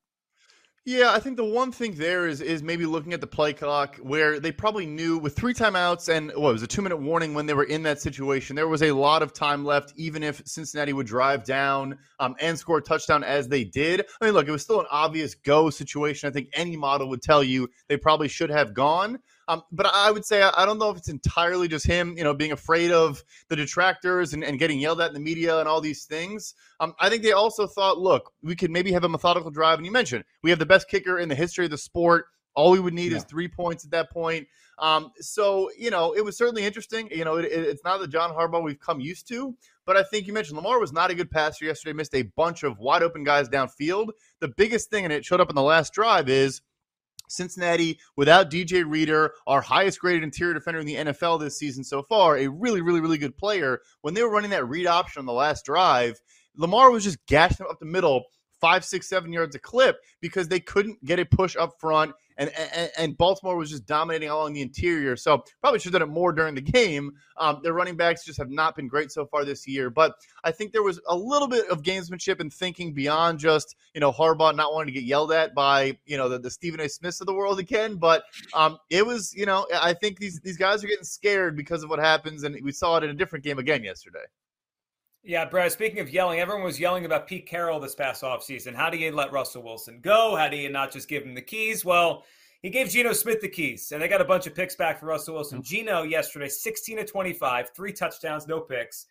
Yeah, 0.87 1.13
I 1.15 1.19
think 1.19 1.39
the 1.39 1.45
one 1.47 1.73
thing 1.73 1.95
there 1.95 2.29
is 2.29 2.43
is 2.43 2.63
maybe 2.63 2.85
looking 2.85 3.15
at 3.15 3.23
the 3.23 3.27
play 3.27 3.55
clock 3.55 3.97
where 4.03 4.39
they 4.39 4.53
probably 4.53 4.85
knew 4.85 5.17
with 5.17 5.35
three 5.35 5.55
timeouts 5.55 6.15
and 6.15 6.31
what 6.33 6.53
was 6.53 6.63
a 6.63 6.67
two 6.67 6.83
minute 6.83 6.99
warning 6.99 7.33
when 7.33 7.47
they 7.47 7.55
were 7.55 7.65
in 7.65 7.83
that 7.85 8.03
situation. 8.03 8.55
There 8.55 8.69
was 8.69 8.83
a 8.83 8.93
lot 8.93 9.23
of 9.23 9.33
time 9.33 9.65
left, 9.65 9.95
even 9.97 10.23
if 10.23 10.43
Cincinnati 10.45 10.93
would 10.93 11.07
drive 11.07 11.43
down 11.43 11.99
um, 12.21 12.37
and 12.39 12.59
score 12.59 12.79
a 12.79 12.83
touchdown 12.83 13.25
as 13.25 13.49
they 13.49 13.65
did. 13.65 14.05
I 14.21 14.27
mean, 14.27 14.35
look, 14.35 14.47
it 14.47 14.51
was 14.51 14.61
still 14.61 14.81
an 14.81 14.87
obvious 14.91 15.35
go 15.35 15.71
situation. 15.71 16.29
I 16.29 16.33
think 16.33 16.51
any 16.53 16.77
model 16.77 17.09
would 17.09 17.23
tell 17.23 17.43
you 17.43 17.71
they 17.89 17.97
probably 17.97 18.29
should 18.29 18.51
have 18.51 18.75
gone. 18.75 19.21
Um, 19.49 19.63
but 19.71 19.87
I 19.87 20.11
would 20.11 20.25
say 20.25 20.43
I 20.43 20.65
don't 20.65 20.79
know 20.79 20.91
if 20.91 20.97
it's 20.97 21.09
entirely 21.09 21.69
just 21.69 21.87
him, 21.87 22.17
you 22.17 22.25
know, 22.25 22.35
being 22.35 22.53
afraid 22.53 22.91
of 22.91 23.23
the 23.49 23.57
detractors 23.57 24.33
and, 24.33 24.43
and 24.43 24.59
getting 24.59 24.79
yelled 24.79 25.01
at 25.01 25.09
in 25.09 25.15
the 25.15 25.21
media 25.21 25.59
and 25.59 25.69
all 25.69 25.81
these 25.81 26.05
things. 26.05 26.55
Um, 26.81 26.95
I 26.99 27.09
think 27.09 27.23
they 27.23 27.33
also 27.33 27.67
thought, 27.67 27.99
look, 27.99 28.33
we 28.43 28.57
could 28.57 28.71
maybe 28.71 28.93
have 28.93 29.05
a 29.05 29.09
methodical 29.09 29.51
drive. 29.51 29.79
And 29.79 29.87
you 29.87 29.93
mentioned 29.93 30.25
we 30.43 30.51
have 30.51 30.59
the 30.59 30.67
best 30.67 30.89
kicker 30.89 31.19
in 31.19 31.29
the 31.29 31.35
history 31.35 31.67
of 31.67 31.71
the 31.71 31.79
sport. 31.79 32.27
All 32.55 32.71
we 32.71 32.81
would 32.81 32.95
need 32.95 33.13
yeah. 33.13 33.19
is 33.19 33.25
three 33.25 33.49
points 33.49 33.85
at 33.85 33.91
that 33.91 34.11
point. 34.11 34.47
Um, 34.79 35.13
so 35.21 35.71
you 35.79 35.91
know, 35.91 36.13
it 36.15 36.25
was 36.25 36.37
certainly 36.37 36.65
interesting. 36.65 37.09
You 37.11 37.25
know, 37.25 37.37
it, 37.37 37.45
it's 37.45 37.85
not 37.85 38.01
the 38.01 38.09
John 38.09 38.31
Harbaugh 38.31 38.63
we've 38.63 38.81
come 38.81 39.01
used 39.01 39.29
to, 39.29 39.55
But 39.87 39.97
I 39.97 40.03
think 40.03 40.27
you 40.27 40.33
mentioned 40.33 40.57
Lamar 40.57 40.81
was 40.81 40.93
not 40.93 41.11
a 41.11 41.15
good 41.15 41.31
passer 41.31 41.65
yesterday, 41.65 41.93
missed 41.93 42.15
a 42.15 42.23
bunch 42.23 42.63
of 42.63 42.79
wide 42.79 43.03
open 43.03 43.25
guys 43.25 43.49
downfield. 43.49 44.09
The 44.41 44.49
biggest 44.49 44.91
thing, 44.91 45.05
and 45.05 45.13
it 45.13 45.25
showed 45.25 45.41
up 45.41 45.51
in 45.51 45.57
the 45.57 45.63
last 45.63 45.93
drive, 45.93 46.29
is 46.29 46.61
Cincinnati 47.29 47.99
without 48.17 48.51
DJ 48.51 48.85
Reader, 48.87 49.35
our 49.47 49.61
highest 49.61 50.01
graded 50.01 50.23
interior 50.23 50.55
defender 50.55 50.81
in 50.81 50.87
the 50.87 50.97
NFL 50.97 51.41
this 51.41 51.59
season 51.59 51.85
so 51.85 52.03
far, 52.03 52.37
a 52.39 52.49
really, 52.49 52.81
really, 52.81 53.01
really 53.01 53.19
good 53.19 53.37
player. 53.37 53.81
When 54.03 54.15
they 54.15 54.23
were 54.23 54.31
running 54.31 54.51
that 54.51 54.69
read 54.69 54.87
option 54.87 55.21
on 55.21 55.27
the 55.27 55.33
last 55.33 55.65
drive, 55.65 56.21
Lamar 56.57 56.91
was 56.91 57.05
just 57.05 57.25
gashing 57.27 57.65
them 57.65 57.71
up 57.71 57.79
the 57.81 57.87
middle 57.87 58.25
five, 58.65 58.83
six, 58.83 59.07
seven 59.07 59.31
yards 59.31 59.55
a 59.55 59.59
clip 59.59 60.01
because 60.23 60.49
they 60.49 60.59
couldn't 60.59 61.05
get 61.05 61.19
a 61.19 61.25
push 61.27 61.55
up 61.55 61.79
front, 61.79 62.15
and 62.39 62.51
and, 62.75 62.91
and 62.97 63.19
Baltimore 63.19 63.59
was 63.59 63.69
just 63.69 63.85
dominating 63.85 64.31
along 64.31 64.55
the 64.55 64.63
interior. 64.63 65.17
So 65.17 65.45
probably 65.61 65.81
should 65.81 65.93
have 65.93 66.01
done 66.01 66.09
it 66.09 66.13
more 66.13 66.33
during 66.33 66.55
the 66.55 66.63
game. 66.63 67.13
Um, 67.37 67.61
their 67.63 67.75
running 67.75 67.95
backs 67.95 68.25
just 68.25 68.39
have 68.39 68.49
not 68.49 68.75
been 68.75 68.89
great 68.89 69.13
so 69.13 69.27
far 69.27 69.45
this 69.45 69.69
year, 69.69 69.91
but 69.91 70.15
I 70.45 70.51
think 70.51 70.73
there 70.73 70.83
was 70.83 70.99
a 71.09 71.15
little 71.15 71.47
bit 71.47 71.69
of 71.69 71.83
gamesmanship 71.83 72.41
and 72.41 72.51
thinking 72.51 72.95
beyond 72.95 73.39
just 73.39 73.77
you 73.93 74.01
know 74.01 74.11
Harbaugh 74.11 74.57
not 74.57 74.73
wanting 74.73 74.95
to 74.95 74.99
get 74.99 75.07
yelled 75.07 75.31
at 75.31 75.55
by 75.55 75.99
you 76.07 76.17
know 76.17 76.31
the, 76.31 76.39
the 76.39 76.51
Stephen 76.51 76.81
A. 76.81 76.89
Smiths 76.89 77.21
of 77.21 77.27
the 77.27 77.35
world 77.35 77.59
again. 77.59 77.97
But 77.97 78.25
um, 78.55 78.79
it 78.89 79.05
was 79.05 79.35
you 79.35 79.45
know 79.45 79.67
I 79.75 79.93
think 79.93 80.19
these 80.19 80.41
these 80.41 80.57
guys 80.57 80.83
are 80.83 80.87
getting 80.87 81.05
scared 81.05 81.55
because 81.55 81.83
of 81.83 81.91
what 81.91 81.99
happens, 81.99 82.45
and 82.45 82.59
we 82.63 82.73
saw 82.73 82.97
it 82.97 83.05
in 83.05 83.11
a 83.11 83.15
different 83.15 83.45
game 83.45 83.59
again 83.59 83.85
yesterday. 83.85 84.25
Yeah, 85.27 85.47
Brad, 85.47 85.73
speaking 85.73 86.01
of 86.01 86.11
yelling, 86.11 86.39
everyone 86.39 86.65
was 86.65 86.79
yelling 86.79 87.07
about 87.07 87.27
Pete 87.27 87.47
Carroll 87.47 87.81
this 87.81 87.95
past 87.95 88.23
offseason. 88.23 88.75
How 88.75 88.91
do 88.91 88.99
you 88.99 89.11
let 89.11 89.33
Russell 89.33 89.63
Wilson 89.63 90.01
go? 90.03 90.37
How 90.37 90.49
do 90.49 90.57
you 90.59 90.69
not 90.69 90.93
just 90.93 91.09
give 91.09 91.23
him 91.23 91.35
the 91.35 91.41
keys? 91.41 91.83
Well, 91.83 92.25
he 92.61 92.69
gave 92.69 92.91
Geno 92.91 93.15
Smith 93.15 93.41
the 93.41 93.49
keys, 93.49 93.91
and 93.91 94.03
they 94.03 94.09
got 94.09 94.21
a 94.21 94.27
bunch 94.27 94.47
of 94.47 94.55
picks 94.55 94.77
back 94.77 95.01
for 95.01 95.07
Russell 95.07 95.37
Wilson. 95.37 95.63
Geno 95.63 96.03
yesterday, 96.03 96.51
16 96.51 96.99
to 96.99 97.05
25, 97.07 97.71
three 97.75 97.95
touchdowns, 97.95 98.47
no 98.47 98.61
picks, 98.61 99.07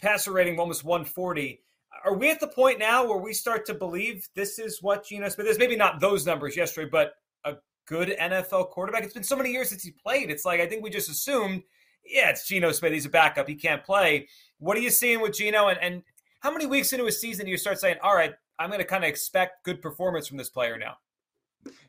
passer 0.00 0.32
rating 0.32 0.58
almost 0.58 0.84
140. 0.84 1.60
Are 2.02 2.14
we 2.14 2.30
at 2.30 2.40
the 2.40 2.48
point 2.48 2.78
now 2.78 3.06
where 3.06 3.18
we 3.18 3.34
start 3.34 3.66
to 3.66 3.74
believe 3.74 4.26
this 4.34 4.58
is 4.58 4.82
what 4.82 5.04
Geno 5.04 5.28
Smith 5.28 5.48
is? 5.48 5.58
Maybe 5.58 5.76
not 5.76 6.00
those 6.00 6.24
numbers 6.24 6.56
yesterday, 6.56 6.88
but 6.90 7.12
a 7.44 7.56
good 7.86 8.16
NFL 8.18 8.70
quarterback. 8.70 9.04
It's 9.04 9.12
been 9.12 9.22
so 9.22 9.36
many 9.36 9.52
years 9.52 9.68
since 9.68 9.82
he 9.82 9.90
played. 9.90 10.30
It's 10.30 10.46
like 10.46 10.60
I 10.60 10.66
think 10.66 10.82
we 10.82 10.88
just 10.88 11.10
assumed, 11.10 11.62
yeah, 12.08 12.30
it's 12.30 12.46
Geno 12.46 12.72
Smith. 12.72 12.92
He's 12.92 13.06
a 13.06 13.10
backup. 13.10 13.48
He 13.48 13.54
can't 13.54 13.84
play. 13.84 14.28
What 14.58 14.76
are 14.76 14.80
you 14.80 14.90
seeing 14.90 15.20
with 15.20 15.34
Geno? 15.34 15.68
And, 15.68 15.78
and 15.80 16.02
how 16.40 16.50
many 16.50 16.66
weeks 16.66 16.92
into 16.92 17.06
a 17.06 17.12
season 17.12 17.44
do 17.46 17.50
you 17.50 17.56
start 17.56 17.78
saying, 17.78 17.96
all 18.02 18.14
right, 18.14 18.34
I'm 18.58 18.70
going 18.70 18.80
to 18.80 18.86
kind 18.86 19.04
of 19.04 19.08
expect 19.08 19.64
good 19.64 19.80
performance 19.80 20.26
from 20.26 20.36
this 20.36 20.50
player 20.50 20.78
now? 20.78 20.96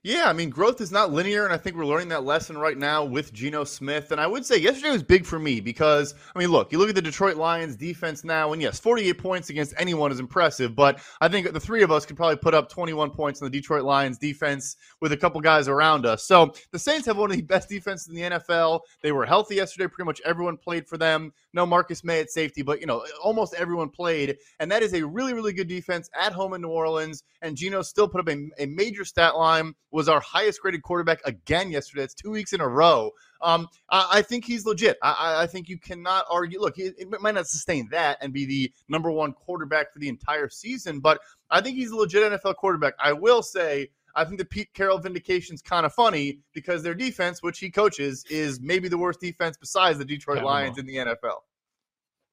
Yeah, 0.04 0.28
I 0.28 0.34
mean, 0.34 0.50
growth 0.50 0.80
is 0.80 0.94
not 0.94 1.12
linear, 1.12 1.44
and 1.44 1.54
I 1.54 1.58
think 1.58 1.76
we're 1.76 1.86
learning 1.86 2.08
that 2.08 2.24
lesson 2.24 2.58
right 2.58 2.78
now 2.78 3.04
with 3.04 3.34
Geno 3.34 3.66
Smith. 3.66 4.14
And 4.14 4.22
I 4.22 4.28
would 4.28 4.46
say 4.46 4.56
yesterday 4.56 4.92
was 4.92 5.04
big 5.04 5.26
for 5.26 5.40
me 5.40 5.60
because, 5.60 6.16
I 6.34 6.40
mean, 6.40 6.52
look, 6.52 6.72
you 6.72 6.78
look 6.78 6.88
at 6.88 6.96
the 6.96 7.02
Detroit 7.02 7.36
Lions 7.36 7.76
defense 7.76 8.24
now, 8.24 8.54
and 8.54 8.62
yes, 8.62 8.80
48 8.80 9.18
points 9.18 9.50
against 9.50 9.74
anyone 9.78 10.10
is 10.10 10.22
impressive, 10.22 10.74
but 10.74 11.02
I 11.20 11.28
think 11.28 11.52
the 11.52 11.60
three 11.60 11.84
of 11.84 11.92
us 11.92 12.06
could 12.06 12.16
probably 12.16 12.38
put 12.38 12.54
up 12.54 12.70
21 12.70 13.12
points 13.12 13.42
in 13.42 13.46
the 13.46 13.52
Detroit 13.52 13.84
Lions 13.84 14.18
defense 14.18 14.78
with 15.02 15.12
a 15.12 15.18
couple 15.18 15.42
guys 15.42 15.68
around 15.68 16.06
us. 16.06 16.24
So 16.24 16.54
the 16.72 16.80
Saints 16.80 17.06
have 17.06 17.18
one 17.18 17.32
of 17.32 17.36
the 17.36 17.44
best 17.44 17.68
defenses 17.68 18.08
in 18.08 18.16
the 18.16 18.22
NFL. 18.22 18.80
They 19.04 19.12
were 19.12 19.26
healthy 19.26 19.56
yesterday. 19.56 19.88
Pretty 19.88 20.06
much 20.06 20.22
everyone 20.24 20.56
played 20.56 20.88
for 20.88 20.98
them. 20.98 21.34
No 21.52 21.66
Marcus 21.66 22.06
Maye 22.06 22.22
at 22.22 22.30
safety, 22.30 22.62
but, 22.62 22.80
you 22.80 22.86
know, 22.86 23.06
almost 23.22 23.54
everyone 23.56 23.90
played. 23.90 24.38
And 24.62 24.72
that 24.72 24.82
is 24.82 24.94
a 24.94 25.06
really, 25.06 25.34
really 25.34 25.52
good 25.52 25.68
defense 25.68 26.10
at 26.18 26.32
home 26.32 26.54
in 26.54 26.62
New 26.62 26.70
Orleans. 26.70 27.24
And 27.42 27.58
Geno 27.58 27.82
still 27.82 28.08
put 28.08 28.22
up 28.22 28.30
a, 28.30 28.50
a 28.60 28.66
major 28.66 29.04
stat 29.04 29.36
line 29.36 29.74
was 29.92 30.10
our 30.10 30.20
highest 30.20 30.62
graded 30.62 30.84
quarterback 30.84 31.20
again 31.26 31.72
yesterday. 31.72 32.04
It's 32.04 32.14
two 32.14 32.32
weeks 32.32 32.54
in 32.54 32.62
a 32.62 32.68
row. 32.68 33.12
Um, 33.42 33.68
I, 33.90 34.08
I, 34.14 34.22
think 34.22 34.46
he's 34.46 34.66
legit. 34.66 34.98
I, 35.02 35.44
I, 35.44 35.48
think 35.48 35.70
you 35.70 35.80
cannot 35.80 36.26
argue. 36.30 36.60
Look, 36.60 36.78
it, 36.78 36.96
it, 36.98 37.22
might 37.22 37.36
not 37.36 37.48
sustain 37.48 37.88
that 37.92 38.18
and 38.22 38.34
be 38.34 38.46
the 38.46 38.72
number 38.90 39.12
one 39.12 39.34
quarterback 39.34 39.94
for 39.94 40.00
the 40.00 40.10
entire 40.10 40.50
season, 40.50 41.00
but 41.00 41.20
I 41.50 41.62
think 41.62 41.78
he's 41.78 41.92
a 41.92 41.96
legit 41.96 42.32
NFL 42.32 42.56
quarterback. 42.56 42.94
I 43.00 43.14
will 43.14 43.44
say. 43.44 43.90
I 44.16 44.26
think 44.26 44.40
the 44.40 44.46
Pete 44.46 44.74
Carroll 44.74 44.98
vindication 44.98 45.54
is 45.54 45.62
kind 45.62 45.86
of 45.86 45.94
funny 45.94 46.40
because 46.52 46.82
their 46.82 46.96
defense, 46.96 47.44
which 47.44 47.60
he 47.60 47.70
coaches, 47.70 48.26
is 48.30 48.60
maybe 48.60 48.90
the 48.90 48.98
worst 48.98 49.22
defense 49.22 49.56
besides 49.56 50.00
the 50.00 50.04
Detroit 50.04 50.44
Lions 50.44 50.80
in 50.80 50.88
the 50.88 50.96
NFL. 50.96 51.42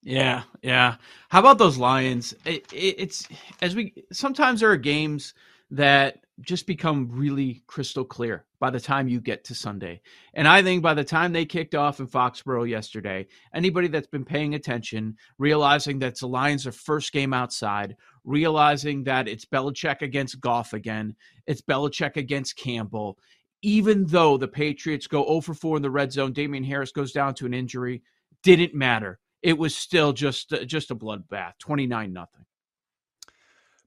Yeah, 0.03 0.45
yeah. 0.63 0.97
How 1.29 1.41
about 1.41 1.59
those 1.59 1.79
Lions? 1.79 2.33
It, 2.45 2.73
it, 2.73 2.95
it's 2.99 3.29
as 3.61 3.75
we 3.75 3.93
sometimes 4.13 4.61
there 4.61 4.71
are 4.71 4.77
games 4.77 5.35
that 5.71 6.19
just 6.41 6.67
become 6.67 7.09
really 7.11 7.63
crystal 7.67 8.05
clear 8.05 8.45
by 8.61 8.69
the 8.69 8.81
time 8.81 9.09
you 9.09 9.21
get 9.21 9.43
to 9.45 9.55
Sunday. 9.55 10.01
And 10.35 10.47
I 10.47 10.63
think 10.63 10.83
by 10.83 10.93
the 10.93 11.05
time 11.05 11.33
they 11.33 11.47
kicked 11.47 11.75
off 11.75 11.99
in 11.99 12.07
Foxborough 12.07 12.69
yesterday, 12.69 13.27
anybody 13.55 13.89
that's 13.89 14.07
been 14.07 14.25
paying 14.25 14.55
attention, 14.55 15.17
realizing 15.39 15.99
that 16.01 16.19
the 16.19 16.29
Lions 16.29 16.67
are 16.67 16.73
first 16.73 17.13
game 17.13 17.33
outside, 17.33 17.97
realizing 18.25 19.05
that 19.05 19.29
it's 19.29 19.47
Belichick 19.47 20.03
against 20.03 20.41
Goff 20.41 20.75
again, 20.75 21.17
it's 21.47 21.63
Belichick 21.63 22.17
against 22.17 22.57
Campbell. 22.57 23.19
Even 23.63 24.05
though 24.05 24.37
the 24.37 24.49
Patriots 24.49 25.07
go 25.07 25.25
0 25.27 25.41
for 25.41 25.55
4 25.55 25.77
in 25.77 25.83
the 25.83 25.91
red 25.91 26.13
zone, 26.13 26.33
Damien 26.33 26.65
Harris 26.65 26.93
goes 26.93 27.13
down 27.13 27.35
to 27.35 27.47
an 27.47 27.55
injury, 27.55 28.03
didn't 28.43 28.75
matter. 28.75 29.19
It 29.43 29.57
was 29.57 29.75
still 29.75 30.13
just 30.13 30.51
just 30.67 30.91
a 30.91 30.95
bloodbath, 30.95 31.53
29 31.61 32.13
nothing. 32.13 32.45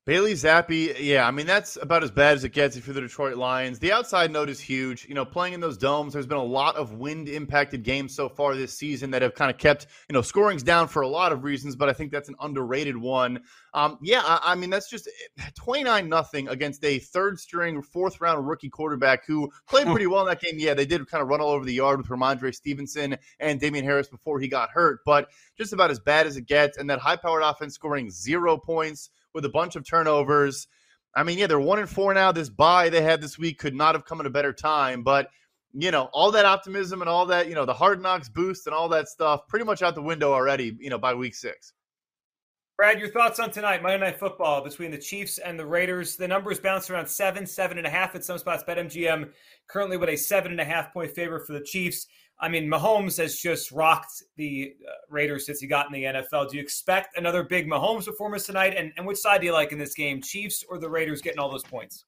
Bailey 0.09 0.33
Zappe, 0.33 0.95
yeah, 0.99 1.27
I 1.27 1.29
mean 1.29 1.45
that's 1.45 1.77
about 1.79 2.03
as 2.03 2.09
bad 2.09 2.33
as 2.33 2.43
it 2.43 2.49
gets 2.49 2.75
if 2.75 2.87
you're 2.87 2.95
the 2.95 3.01
Detroit 3.01 3.37
Lions. 3.37 3.77
The 3.77 3.91
outside 3.91 4.31
note 4.31 4.49
is 4.49 4.59
huge. 4.59 5.05
You 5.07 5.13
know, 5.13 5.23
playing 5.23 5.53
in 5.53 5.59
those 5.59 5.77
domes, 5.77 6.13
there's 6.13 6.25
been 6.25 6.39
a 6.39 6.43
lot 6.43 6.77
of 6.77 6.93
wind-impacted 6.93 7.83
games 7.83 8.15
so 8.15 8.27
far 8.27 8.55
this 8.55 8.75
season 8.75 9.11
that 9.11 9.21
have 9.21 9.35
kind 9.35 9.51
of 9.51 9.59
kept 9.59 9.85
you 10.09 10.13
know 10.13 10.23
scorings 10.23 10.63
down 10.63 10.87
for 10.87 11.03
a 11.03 11.07
lot 11.07 11.31
of 11.31 11.43
reasons, 11.43 11.75
but 11.75 11.89
I 11.89 11.93
think 11.93 12.11
that's 12.11 12.27
an 12.27 12.33
underrated 12.39 12.97
one. 12.97 13.41
Um, 13.75 13.99
yeah, 14.01 14.23
I, 14.25 14.39
I, 14.45 14.55
mean 14.55 14.71
that's 14.71 14.89
just 14.89 15.07
29 15.53 16.09
nothing 16.09 16.47
against 16.47 16.83
a 16.83 16.97
third-string, 16.97 17.79
fourth-round 17.83 18.47
rookie 18.47 18.69
quarterback 18.69 19.27
who 19.27 19.51
played 19.67 19.85
pretty 19.85 20.07
well 20.07 20.21
in 20.21 20.27
that 20.29 20.41
game. 20.41 20.55
Yeah, 20.57 20.73
they 20.73 20.87
did 20.87 21.07
kind 21.07 21.21
of 21.21 21.27
run 21.27 21.39
all 21.39 21.51
over 21.51 21.65
the 21.65 21.73
yard 21.73 21.99
with 21.99 22.07
Rhamondre 22.07 22.55
Stevenson 22.55 23.15
and 23.39 23.59
Damien 23.59 23.85
Harris 23.85 24.07
before 24.07 24.39
he 24.39 24.47
got 24.47 24.71
hurt, 24.71 25.01
but 25.05 25.29
just 25.55 25.71
about 25.71 25.91
as 25.91 25.99
bad 25.99 26.25
as 26.25 26.35
it 26.35 26.47
gets. 26.47 26.79
And 26.79 26.89
that 26.89 26.97
high-powered 26.97 27.43
offense 27.43 27.75
scoring 27.75 28.09
zero 28.09 28.57
points 28.57 29.11
with 29.33 29.45
a 29.45 29.49
bunch 29.49 29.75
of 29.75 29.87
turnovers. 29.87 30.67
I 31.15 31.23
mean, 31.23 31.37
yeah, 31.37 31.47
they're 31.47 31.59
one 31.59 31.79
and 31.79 31.89
four 31.89 32.13
now. 32.13 32.31
This 32.31 32.49
bye 32.49 32.89
they 32.89 33.01
had 33.01 33.21
this 33.21 33.37
week 33.37 33.57
could 33.57 33.75
not 33.75 33.95
have 33.95 34.05
come 34.05 34.19
at 34.19 34.25
a 34.25 34.31
better 34.31 34.53
time. 34.53 35.03
But 35.03 35.29
you 35.73 35.91
know, 35.91 36.09
all 36.13 36.31
that 36.31 36.45
optimism 36.45 37.01
and 37.01 37.09
all 37.09 37.25
that, 37.27 37.47
you 37.47 37.55
know, 37.55 37.65
the 37.65 37.73
hard 37.73 38.01
knocks 38.01 38.29
boost 38.29 38.65
and 38.65 38.75
all 38.75 38.89
that 38.89 39.07
stuff, 39.07 39.47
pretty 39.47 39.65
much 39.65 39.81
out 39.81 39.95
the 39.95 40.01
window 40.01 40.33
already. 40.33 40.75
You 40.79 40.89
know, 40.89 40.97
by 40.97 41.13
week 41.13 41.35
six. 41.35 41.73
Brad, 42.79 42.97
your 42.97 43.09
thoughts 43.09 43.41
on 43.41 43.51
tonight, 43.51 43.83
Monday 43.83 43.97
Night 43.97 44.17
Football 44.17 44.63
between 44.63 44.89
the 44.89 44.97
Chiefs 44.97 45.37
and 45.37 45.59
the 45.59 45.65
Raiders? 45.65 46.15
The 46.15 46.29
numbers 46.29 46.61
bounce 46.61 46.89
around 46.89 47.07
seven, 47.07 47.45
seven 47.45 47.77
and 47.77 47.85
a 47.85 47.89
half 47.89 48.15
at 48.15 48.23
some 48.23 48.37
spots. 48.37 48.63
BetMGM 48.63 49.31
currently 49.67 49.97
with 49.97 50.07
a 50.07 50.15
seven 50.15 50.53
and 50.53 50.61
a 50.61 50.63
half 50.63 50.93
point 50.93 51.11
favor 51.11 51.41
for 51.41 51.51
the 51.51 51.59
Chiefs. 51.59 52.07
I 52.41 52.47
mean, 52.47 52.69
Mahomes 52.69 53.17
has 53.17 53.37
just 53.37 53.71
rocked 53.71 54.23
the 54.37 54.73
uh, 54.87 54.91
Raiders 55.09 55.45
since 55.45 55.59
he 55.59 55.67
got 55.67 55.87
in 55.87 55.91
the 55.91 56.03
NFL. 56.03 56.49
Do 56.49 56.57
you 56.57 56.63
expect 56.63 57.17
another 57.17 57.43
big 57.43 57.67
Mahomes 57.67 58.05
performance 58.05 58.45
tonight? 58.45 58.75
And, 58.77 58.93
and 58.97 59.05
which 59.05 59.17
side 59.17 59.41
do 59.41 59.47
you 59.47 59.53
like 59.53 59.73
in 59.73 59.77
this 59.77 59.93
game, 59.93 60.21
Chiefs 60.21 60.63
or 60.69 60.79
the 60.79 60.89
Raiders 60.89 61.21
getting 61.21 61.39
all 61.39 61.51
those 61.51 61.63
points? 61.63 62.05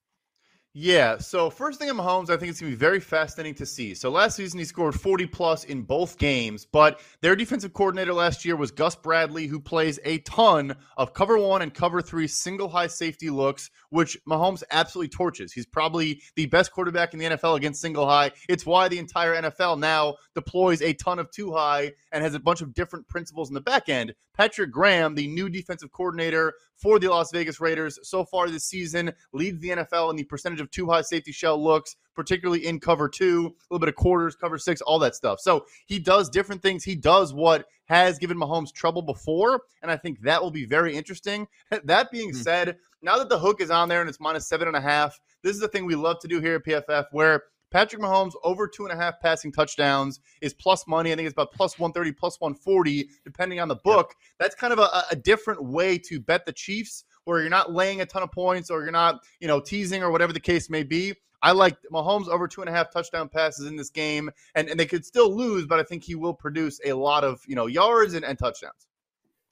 Yeah. 0.73 1.17
So 1.17 1.49
first 1.49 1.79
thing 1.79 1.89
on 1.89 1.97
Mahomes, 1.97 2.29
I 2.29 2.37
think 2.37 2.49
it's 2.49 2.61
gonna 2.61 2.71
be 2.71 2.77
very 2.77 3.01
fascinating 3.01 3.55
to 3.55 3.65
see. 3.65 3.93
So 3.93 4.09
last 4.09 4.37
season 4.37 4.57
he 4.57 4.63
scored 4.63 4.95
40 4.95 5.25
plus 5.25 5.65
in 5.65 5.81
both 5.81 6.17
games, 6.17 6.65
but 6.65 7.01
their 7.19 7.35
defensive 7.35 7.73
coordinator 7.73 8.13
last 8.13 8.45
year 8.45 8.55
was 8.55 8.71
Gus 8.71 8.95
Bradley, 8.95 9.47
who 9.47 9.59
plays 9.59 9.99
a 10.05 10.19
ton 10.19 10.73
of 10.95 11.13
cover 11.13 11.37
one 11.37 11.61
and 11.61 11.73
cover 11.73 12.01
three 12.01 12.25
single 12.25 12.69
high 12.69 12.87
safety 12.87 13.29
looks, 13.29 13.69
which 13.89 14.17
Mahomes 14.25 14.63
absolutely 14.71 15.09
torches. 15.09 15.51
He's 15.51 15.65
probably 15.65 16.21
the 16.37 16.45
best 16.45 16.71
quarterback 16.71 17.11
in 17.13 17.19
the 17.19 17.25
NFL 17.25 17.57
against 17.57 17.81
single 17.81 18.07
high. 18.07 18.31
It's 18.47 18.65
why 18.65 18.87
the 18.87 18.97
entire 18.97 19.35
NFL 19.41 19.77
now 19.77 20.15
deploys 20.35 20.81
a 20.81 20.93
ton 20.93 21.19
of 21.19 21.29
two 21.31 21.51
high 21.51 21.91
and 22.13 22.23
has 22.23 22.33
a 22.33 22.39
bunch 22.39 22.61
of 22.61 22.73
different 22.73 23.09
principles 23.09 23.49
in 23.49 23.55
the 23.55 23.61
back 23.61 23.89
end. 23.89 24.13
Patrick 24.37 24.71
Graham, 24.71 25.15
the 25.15 25.27
new 25.27 25.49
defensive 25.49 25.91
coordinator 25.91 26.53
for 26.77 26.97
the 26.97 27.09
Las 27.09 27.29
Vegas 27.31 27.59
Raiders 27.59 27.99
so 28.01 28.23
far 28.23 28.49
this 28.49 28.63
season, 28.63 29.11
leads 29.33 29.59
the 29.59 29.69
NFL 29.69 30.09
in 30.09 30.15
the 30.15 30.23
percentage 30.23 30.60
of 30.61 30.71
two 30.71 30.89
high 30.89 31.01
safety 31.01 31.31
shell 31.31 31.61
looks, 31.61 31.95
particularly 32.15 32.65
in 32.65 32.79
cover 32.79 33.09
two, 33.09 33.47
a 33.47 33.73
little 33.73 33.79
bit 33.79 33.89
of 33.89 33.95
quarters, 33.95 34.35
cover 34.35 34.57
six, 34.57 34.81
all 34.81 34.99
that 34.99 35.15
stuff. 35.15 35.39
So 35.39 35.65
he 35.87 35.99
does 35.99 36.29
different 36.29 36.61
things. 36.61 36.83
He 36.83 36.95
does 36.95 37.33
what 37.33 37.65
has 37.85 38.17
given 38.17 38.37
Mahomes 38.37 38.71
trouble 38.71 39.01
before, 39.01 39.61
and 39.81 39.91
I 39.91 39.97
think 39.97 40.21
that 40.21 40.41
will 40.41 40.51
be 40.51 40.65
very 40.65 40.95
interesting. 40.95 41.47
that 41.83 42.11
being 42.11 42.29
mm-hmm. 42.29 42.41
said, 42.41 42.77
now 43.01 43.17
that 43.17 43.29
the 43.29 43.39
hook 43.39 43.61
is 43.61 43.71
on 43.71 43.89
there 43.89 44.01
and 44.01 44.09
it's 44.09 44.19
minus 44.19 44.47
seven 44.47 44.67
and 44.67 44.77
a 44.77 44.81
half, 44.81 45.19
this 45.43 45.55
is 45.55 45.59
the 45.59 45.67
thing 45.67 45.85
we 45.85 45.95
love 45.95 46.19
to 46.19 46.27
do 46.27 46.39
here 46.39 46.55
at 46.55 46.65
PFF 46.65 47.05
where 47.11 47.43
Patrick 47.71 48.01
Mahomes 48.01 48.33
over 48.43 48.67
two 48.67 48.85
and 48.85 48.91
a 48.93 49.01
half 49.01 49.19
passing 49.21 49.51
touchdowns 49.51 50.19
is 50.41 50.53
plus 50.53 50.85
money. 50.87 51.11
I 51.11 51.15
think 51.15 51.25
it's 51.25 51.33
about 51.33 51.53
plus 51.53 51.79
130, 51.79 52.11
plus 52.11 52.39
140, 52.39 53.09
depending 53.23 53.59
on 53.59 53.69
the 53.69 53.77
book. 53.77 54.13
That's 54.39 54.55
kind 54.55 54.73
of 54.73 54.79
a, 54.79 55.05
a 55.09 55.15
different 55.15 55.63
way 55.63 55.97
to 55.99 56.19
bet 56.19 56.45
the 56.45 56.51
Chiefs 56.51 57.05
where 57.25 57.41
you're 57.41 57.49
not 57.49 57.73
laying 57.73 58.01
a 58.01 58.05
ton 58.05 58.23
of 58.23 58.31
points 58.31 58.69
or 58.69 58.81
you're 58.81 58.91
not, 58.91 59.23
you 59.39 59.47
know, 59.47 59.59
teasing 59.59 60.03
or 60.03 60.11
whatever 60.11 60.33
the 60.33 60.39
case 60.39 60.69
may 60.69 60.83
be. 60.83 61.13
I 61.43 61.53
like 61.53 61.77
Mahomes 61.91 62.27
over 62.27 62.47
two 62.47 62.61
and 62.61 62.69
a 62.69 62.73
half 62.73 62.91
touchdown 62.91 63.27
passes 63.27 63.65
in 63.65 63.75
this 63.75 63.89
game, 63.89 64.29
and, 64.53 64.69
and 64.69 64.79
they 64.79 64.85
could 64.85 65.03
still 65.03 65.35
lose, 65.35 65.65
but 65.65 65.79
I 65.79 65.83
think 65.83 66.03
he 66.03 66.13
will 66.13 66.35
produce 66.35 66.79
a 66.85 66.93
lot 66.93 67.23
of, 67.23 67.41
you 67.47 67.55
know, 67.55 67.65
yards 67.65 68.13
and, 68.13 68.23
and 68.23 68.37
touchdowns. 68.37 68.87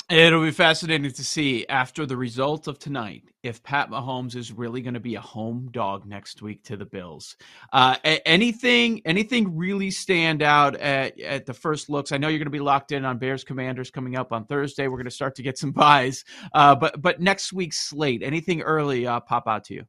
It'll 0.09 0.41
be 0.41 0.49
fascinating 0.49 1.11
to 1.11 1.23
see 1.23 1.67
after 1.67 2.03
the 2.03 2.17
result 2.17 2.67
of 2.67 2.79
tonight 2.79 3.25
if 3.43 3.61
Pat 3.61 3.91
Mahomes 3.91 4.35
is 4.35 4.51
really 4.51 4.81
going 4.81 4.95
to 4.95 4.99
be 4.99 5.13
a 5.13 5.21
home 5.21 5.69
dog 5.71 6.07
next 6.07 6.41
week 6.41 6.63
to 6.63 6.77
the 6.77 6.85
Bills. 6.85 7.37
Uh, 7.71 7.95
anything, 8.03 9.03
anything 9.05 9.55
really 9.55 9.91
stand 9.91 10.41
out 10.41 10.75
at, 10.77 11.19
at 11.19 11.45
the 11.45 11.53
first 11.53 11.91
looks? 11.91 12.11
I 12.11 12.17
know 12.17 12.27
you're 12.27 12.39
going 12.39 12.47
to 12.47 12.49
be 12.49 12.59
locked 12.59 12.91
in 12.91 13.05
on 13.05 13.19
Bears 13.19 13.43
Commanders 13.43 13.91
coming 13.91 14.15
up 14.15 14.31
on 14.31 14.45
Thursday. 14.45 14.87
We're 14.87 14.97
going 14.97 15.05
to 15.05 15.11
start 15.11 15.35
to 15.35 15.43
get 15.43 15.59
some 15.59 15.71
buys, 15.73 16.25
uh, 16.55 16.73
but 16.73 16.99
but 16.99 17.21
next 17.21 17.53
week's 17.53 17.77
slate, 17.77 18.23
anything 18.23 18.61
early 18.61 19.05
uh, 19.05 19.19
pop 19.19 19.47
out 19.47 19.65
to 19.65 19.75
you? 19.75 19.83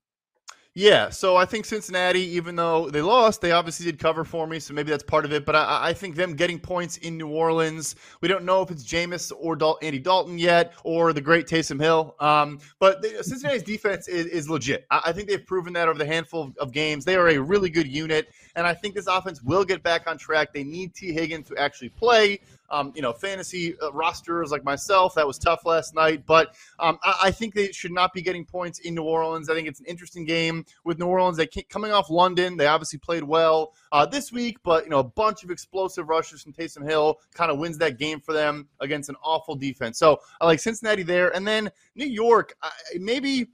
Yeah, 0.75 1.11
so 1.11 1.35
I 1.35 1.47
think 1.47 1.65
Cincinnati, 1.65 2.21
even 2.21 2.55
though 2.55 2.91
they 2.91 3.03
lost, 3.03 3.41
they 3.41 3.51
obviously 3.51 3.87
did 3.87 3.99
cover 3.99 4.25
for 4.25 4.47
me, 4.47 4.61
so 4.61 4.73
maybe 4.73 4.91
that's 4.91 5.03
part 5.03 5.25
of 5.25 5.33
it. 5.33 5.45
But 5.45 5.57
I, 5.57 5.89
I 5.89 5.93
think 5.93 6.15
them 6.15 6.35
getting 6.35 6.61
points 6.61 6.97
in 6.99 7.19
New 7.19 7.27
Orleans, 7.27 7.97
we 8.21 8.29
don't 8.29 8.45
know 8.45 8.63
if 8.63 8.71
it's 8.71 8.85
Jameis 8.85 9.33
or 9.37 9.57
Dal- 9.57 9.79
Andy 9.83 9.99
Dalton 9.99 10.39
yet, 10.39 10.75
or 10.85 11.13
the 11.13 11.21
great 11.21 11.49
Taysom 11.49 11.81
Hill. 11.81 12.15
Um, 12.21 12.61
but 12.79 13.05
Cincinnati's 13.05 13.65
defense 13.65 14.07
is, 14.07 14.27
is 14.27 14.49
legit. 14.49 14.87
I, 14.93 15.03
I, 15.07 15.13
think 15.13 15.29
they've 15.29 15.45
proven 15.45 15.73
that 15.73 15.89
over 15.89 15.99
the 15.99 16.07
handful 16.07 16.45
of, 16.45 16.57
of 16.59 16.73
games. 16.73 17.05
They 17.05 17.17
are 17.17 17.29
a 17.29 17.39
really 17.39 17.69
good 17.69 17.89
unit, 17.89 18.29
and 18.55 18.65
I 18.65 18.73
think 18.73 18.95
this 18.95 19.09
offense 19.09 19.43
will 19.43 19.65
get 19.65 19.83
back 19.83 20.09
on 20.09 20.19
track. 20.19 20.55
They 20.55 20.63
need 20.63 20.95
Tee 20.95 21.13
Higgins 21.13 21.49
to 21.49 21.57
actually 21.57 21.89
play 21.89 22.39
um, 22.71 22.93
you 22.95 23.03
know, 23.03 23.13
fantasy 23.13 23.75
uh, 23.81 23.93
rosters 23.93 24.51
like 24.51 24.65
myself. 24.65 25.15
That 25.15 25.27
was 25.27 25.39
tough 25.39 25.65
last 25.65 25.95
night, 25.95 26.25
but 26.27 26.55
um, 26.79 26.99
I, 27.03 27.17
I, 27.25 27.31
think 27.31 27.55
they 27.55 27.73
should 27.73 27.93
not 27.93 28.13
be 28.13 28.23
getting 28.23 28.45
points 28.45 28.79
in 28.81 28.95
New 28.95 29.03
Orleans. 29.03 29.51
I 29.51 29.55
think 29.55 29.69
it's 29.69 29.81
an 29.81 29.87
interesting 29.87 30.25
game 30.25 30.65
with 30.85 30.99
New 30.99 31.07
Orleans. 31.07 31.37
They 31.37 31.47
coming 31.47 31.93
off 31.93 32.11
London. 32.11 32.57
They 32.57 32.67
obviously 32.67 32.99
played 32.99 33.25
well 33.25 33.75
uh, 33.93 34.07
this 34.07 34.33
week, 34.33 34.59
but 34.63 34.85
you 34.85 34.91
know, 34.91 35.01
a 35.01 35.05
bunch 35.05 35.43
of 35.43 35.51
explosive 35.51 36.09
rushes 36.09 36.43
from 36.43 36.53
Taysom 36.53 36.89
Hill 36.89 37.19
kind 37.35 37.51
of 37.51 37.59
wins 37.59 37.79
that 37.79 37.99
game 37.99 38.21
for 38.21 38.33
them 38.33 38.69
against 38.81 39.09
an 39.09 39.17
awful 39.23 39.55
defense. 39.55 39.99
So 39.99 40.21
I 40.41 40.47
like 40.47 40.61
Cincinnati 40.61 41.03
there, 41.03 41.35
and 41.35 41.47
then 41.47 41.71
New 41.95 42.07
York. 42.07 42.55
I, 42.63 42.71
maybe 42.99 43.49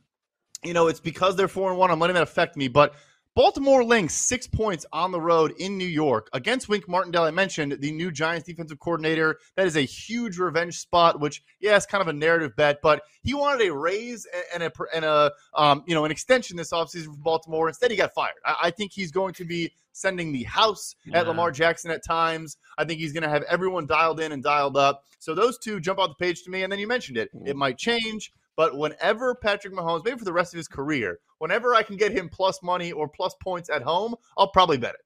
you 0.63 0.75
know 0.75 0.89
it's 0.89 1.01
because 1.01 1.37
they're 1.37 1.49
four 1.49 1.71
and 1.71 1.79
one. 1.79 1.91
I'm 1.91 1.99
letting 1.99 2.15
that 2.15 2.23
affect 2.23 2.57
me, 2.57 2.69
but 2.69 2.95
Baltimore 3.37 3.85
links 3.85 4.15
six 4.15 4.47
points 4.47 4.87
on 4.95 5.13
the 5.13 5.21
road 5.21 5.53
in 5.59 5.77
New 5.77 5.85
York 5.85 6.31
against 6.33 6.71
Wink 6.71 6.89
Martindale. 6.89 7.25
I 7.25 7.31
mentioned 7.31 7.77
the 7.81 7.93
new 7.93 8.11
Giants 8.11 8.47
defensive 8.47 8.81
coordinator. 8.81 9.39
That 9.57 9.67
is 9.67 9.77
a 9.77 9.83
huge 9.83 10.39
revenge 10.39 10.79
spot, 10.79 11.21
which 11.21 11.43
yeah, 11.61 11.77
it's 11.77 11.85
kind 11.85 12.01
of 12.01 12.09
a 12.09 12.15
narrative 12.15 12.57
bet, 12.57 12.79
but 12.83 13.03
he 13.23 13.35
wanted 13.35 13.69
a 13.69 13.75
raise 13.75 14.27
and 14.55 14.63
a 14.63 14.73
and 14.95 15.05
a 15.05 15.33
um, 15.55 15.85
you 15.87 15.95
know 15.95 16.07
an 16.07 16.11
extension 16.11 16.57
this 16.57 16.73
offseason 16.73 17.09
for 17.09 17.19
Baltimore. 17.19 17.69
Instead, 17.69 17.91
he 17.91 17.97
got 17.99 18.15
fired. 18.15 18.37
I, 18.43 18.57
I 18.63 18.71
think 18.71 18.93
he's 18.93 19.11
going 19.11 19.35
to 19.35 19.45
be 19.45 19.71
sending 19.93 20.33
the 20.33 20.45
house 20.45 20.95
yeah. 21.05 21.19
at 21.19 21.27
Lamar 21.27 21.51
Jackson 21.51 21.91
at 21.91 22.03
times. 22.03 22.57
I 22.79 22.87
think 22.87 23.01
he's 23.01 23.13
going 23.13 23.23
to 23.23 23.29
have 23.29 23.43
everyone 23.43 23.87
dialed 23.87 24.19
in 24.19 24.33
and 24.33 24.43
dialed 24.43 24.79
up. 24.79 25.05
So 25.19 25.35
those 25.35 25.59
two 25.59 25.79
jump 25.79 26.01
out 26.01 26.09
the 26.09 26.25
page 26.25 26.43
to 26.45 26.51
me. 26.51 26.63
And 26.63 26.73
then 26.73 26.79
you 26.79 26.87
mentioned 26.87 27.19
it. 27.19 27.31
It 27.45 27.57
might 27.57 27.77
change. 27.77 28.33
But 28.57 28.77
whenever 28.77 29.35
Patrick 29.35 29.75
Mahomes, 29.75 30.05
maybe 30.05 30.19
for 30.19 30.25
the 30.25 30.33
rest 30.33 30.55
of 30.55 30.59
his 30.59 30.69
career, 30.69 31.19
whenever 31.39 31.75
I 31.75 31.83
can 31.83 31.97
get 31.97 32.13
him 32.13 32.29
plus 32.29 32.63
money 32.63 32.91
or 32.93 33.09
plus 33.09 33.35
points 33.43 33.69
at 33.71 33.83
home, 33.83 34.15
I'll 34.39 34.51
probably 34.51 34.79
bet 34.79 34.95
it. 34.95 35.01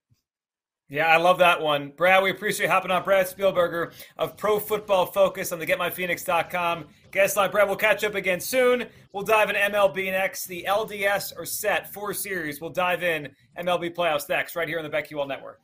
Yeah, 0.89 1.07
I 1.07 1.19
love 1.19 1.39
that 1.39 1.61
one. 1.61 1.93
Brad, 1.97 2.21
we 2.21 2.31
appreciate 2.31 2.69
hopping 2.69 2.91
on. 2.91 3.05
Brad 3.05 3.27
Spielberger 3.27 3.93
of 4.19 4.37
Pro 4.37 4.59
Football 4.59 5.07
Focus 5.07 5.53
on 5.53 5.61
the 5.61 5.67
GetMyPhoenix.com. 5.67 6.87
Guest 7.13 7.37
line, 7.37 7.51
Brad, 7.51 7.69
we'll 7.69 7.77
catch 7.77 8.03
up 8.03 8.17
again 8.17 8.41
soon. 8.41 8.87
We'll 9.13 9.25
dive 9.25 9.51
in 9.51 9.57
MLB 9.57 10.11
next. 10.11 10.47
The 10.47 10.65
LDS 10.69 11.39
are 11.39 11.45
set, 11.45 11.93
four 11.93 12.13
series. 12.15 12.61
We'll 12.61 12.71
dive 12.71 13.03
in 13.03 13.29
MLB 13.59 13.95
playoffs 13.95 14.29
next, 14.29 14.57
right 14.57 14.67
here 14.67 14.79
on 14.79 14.85
the 14.85 14.97
BetQL 14.97 15.29
Network. 15.29 15.59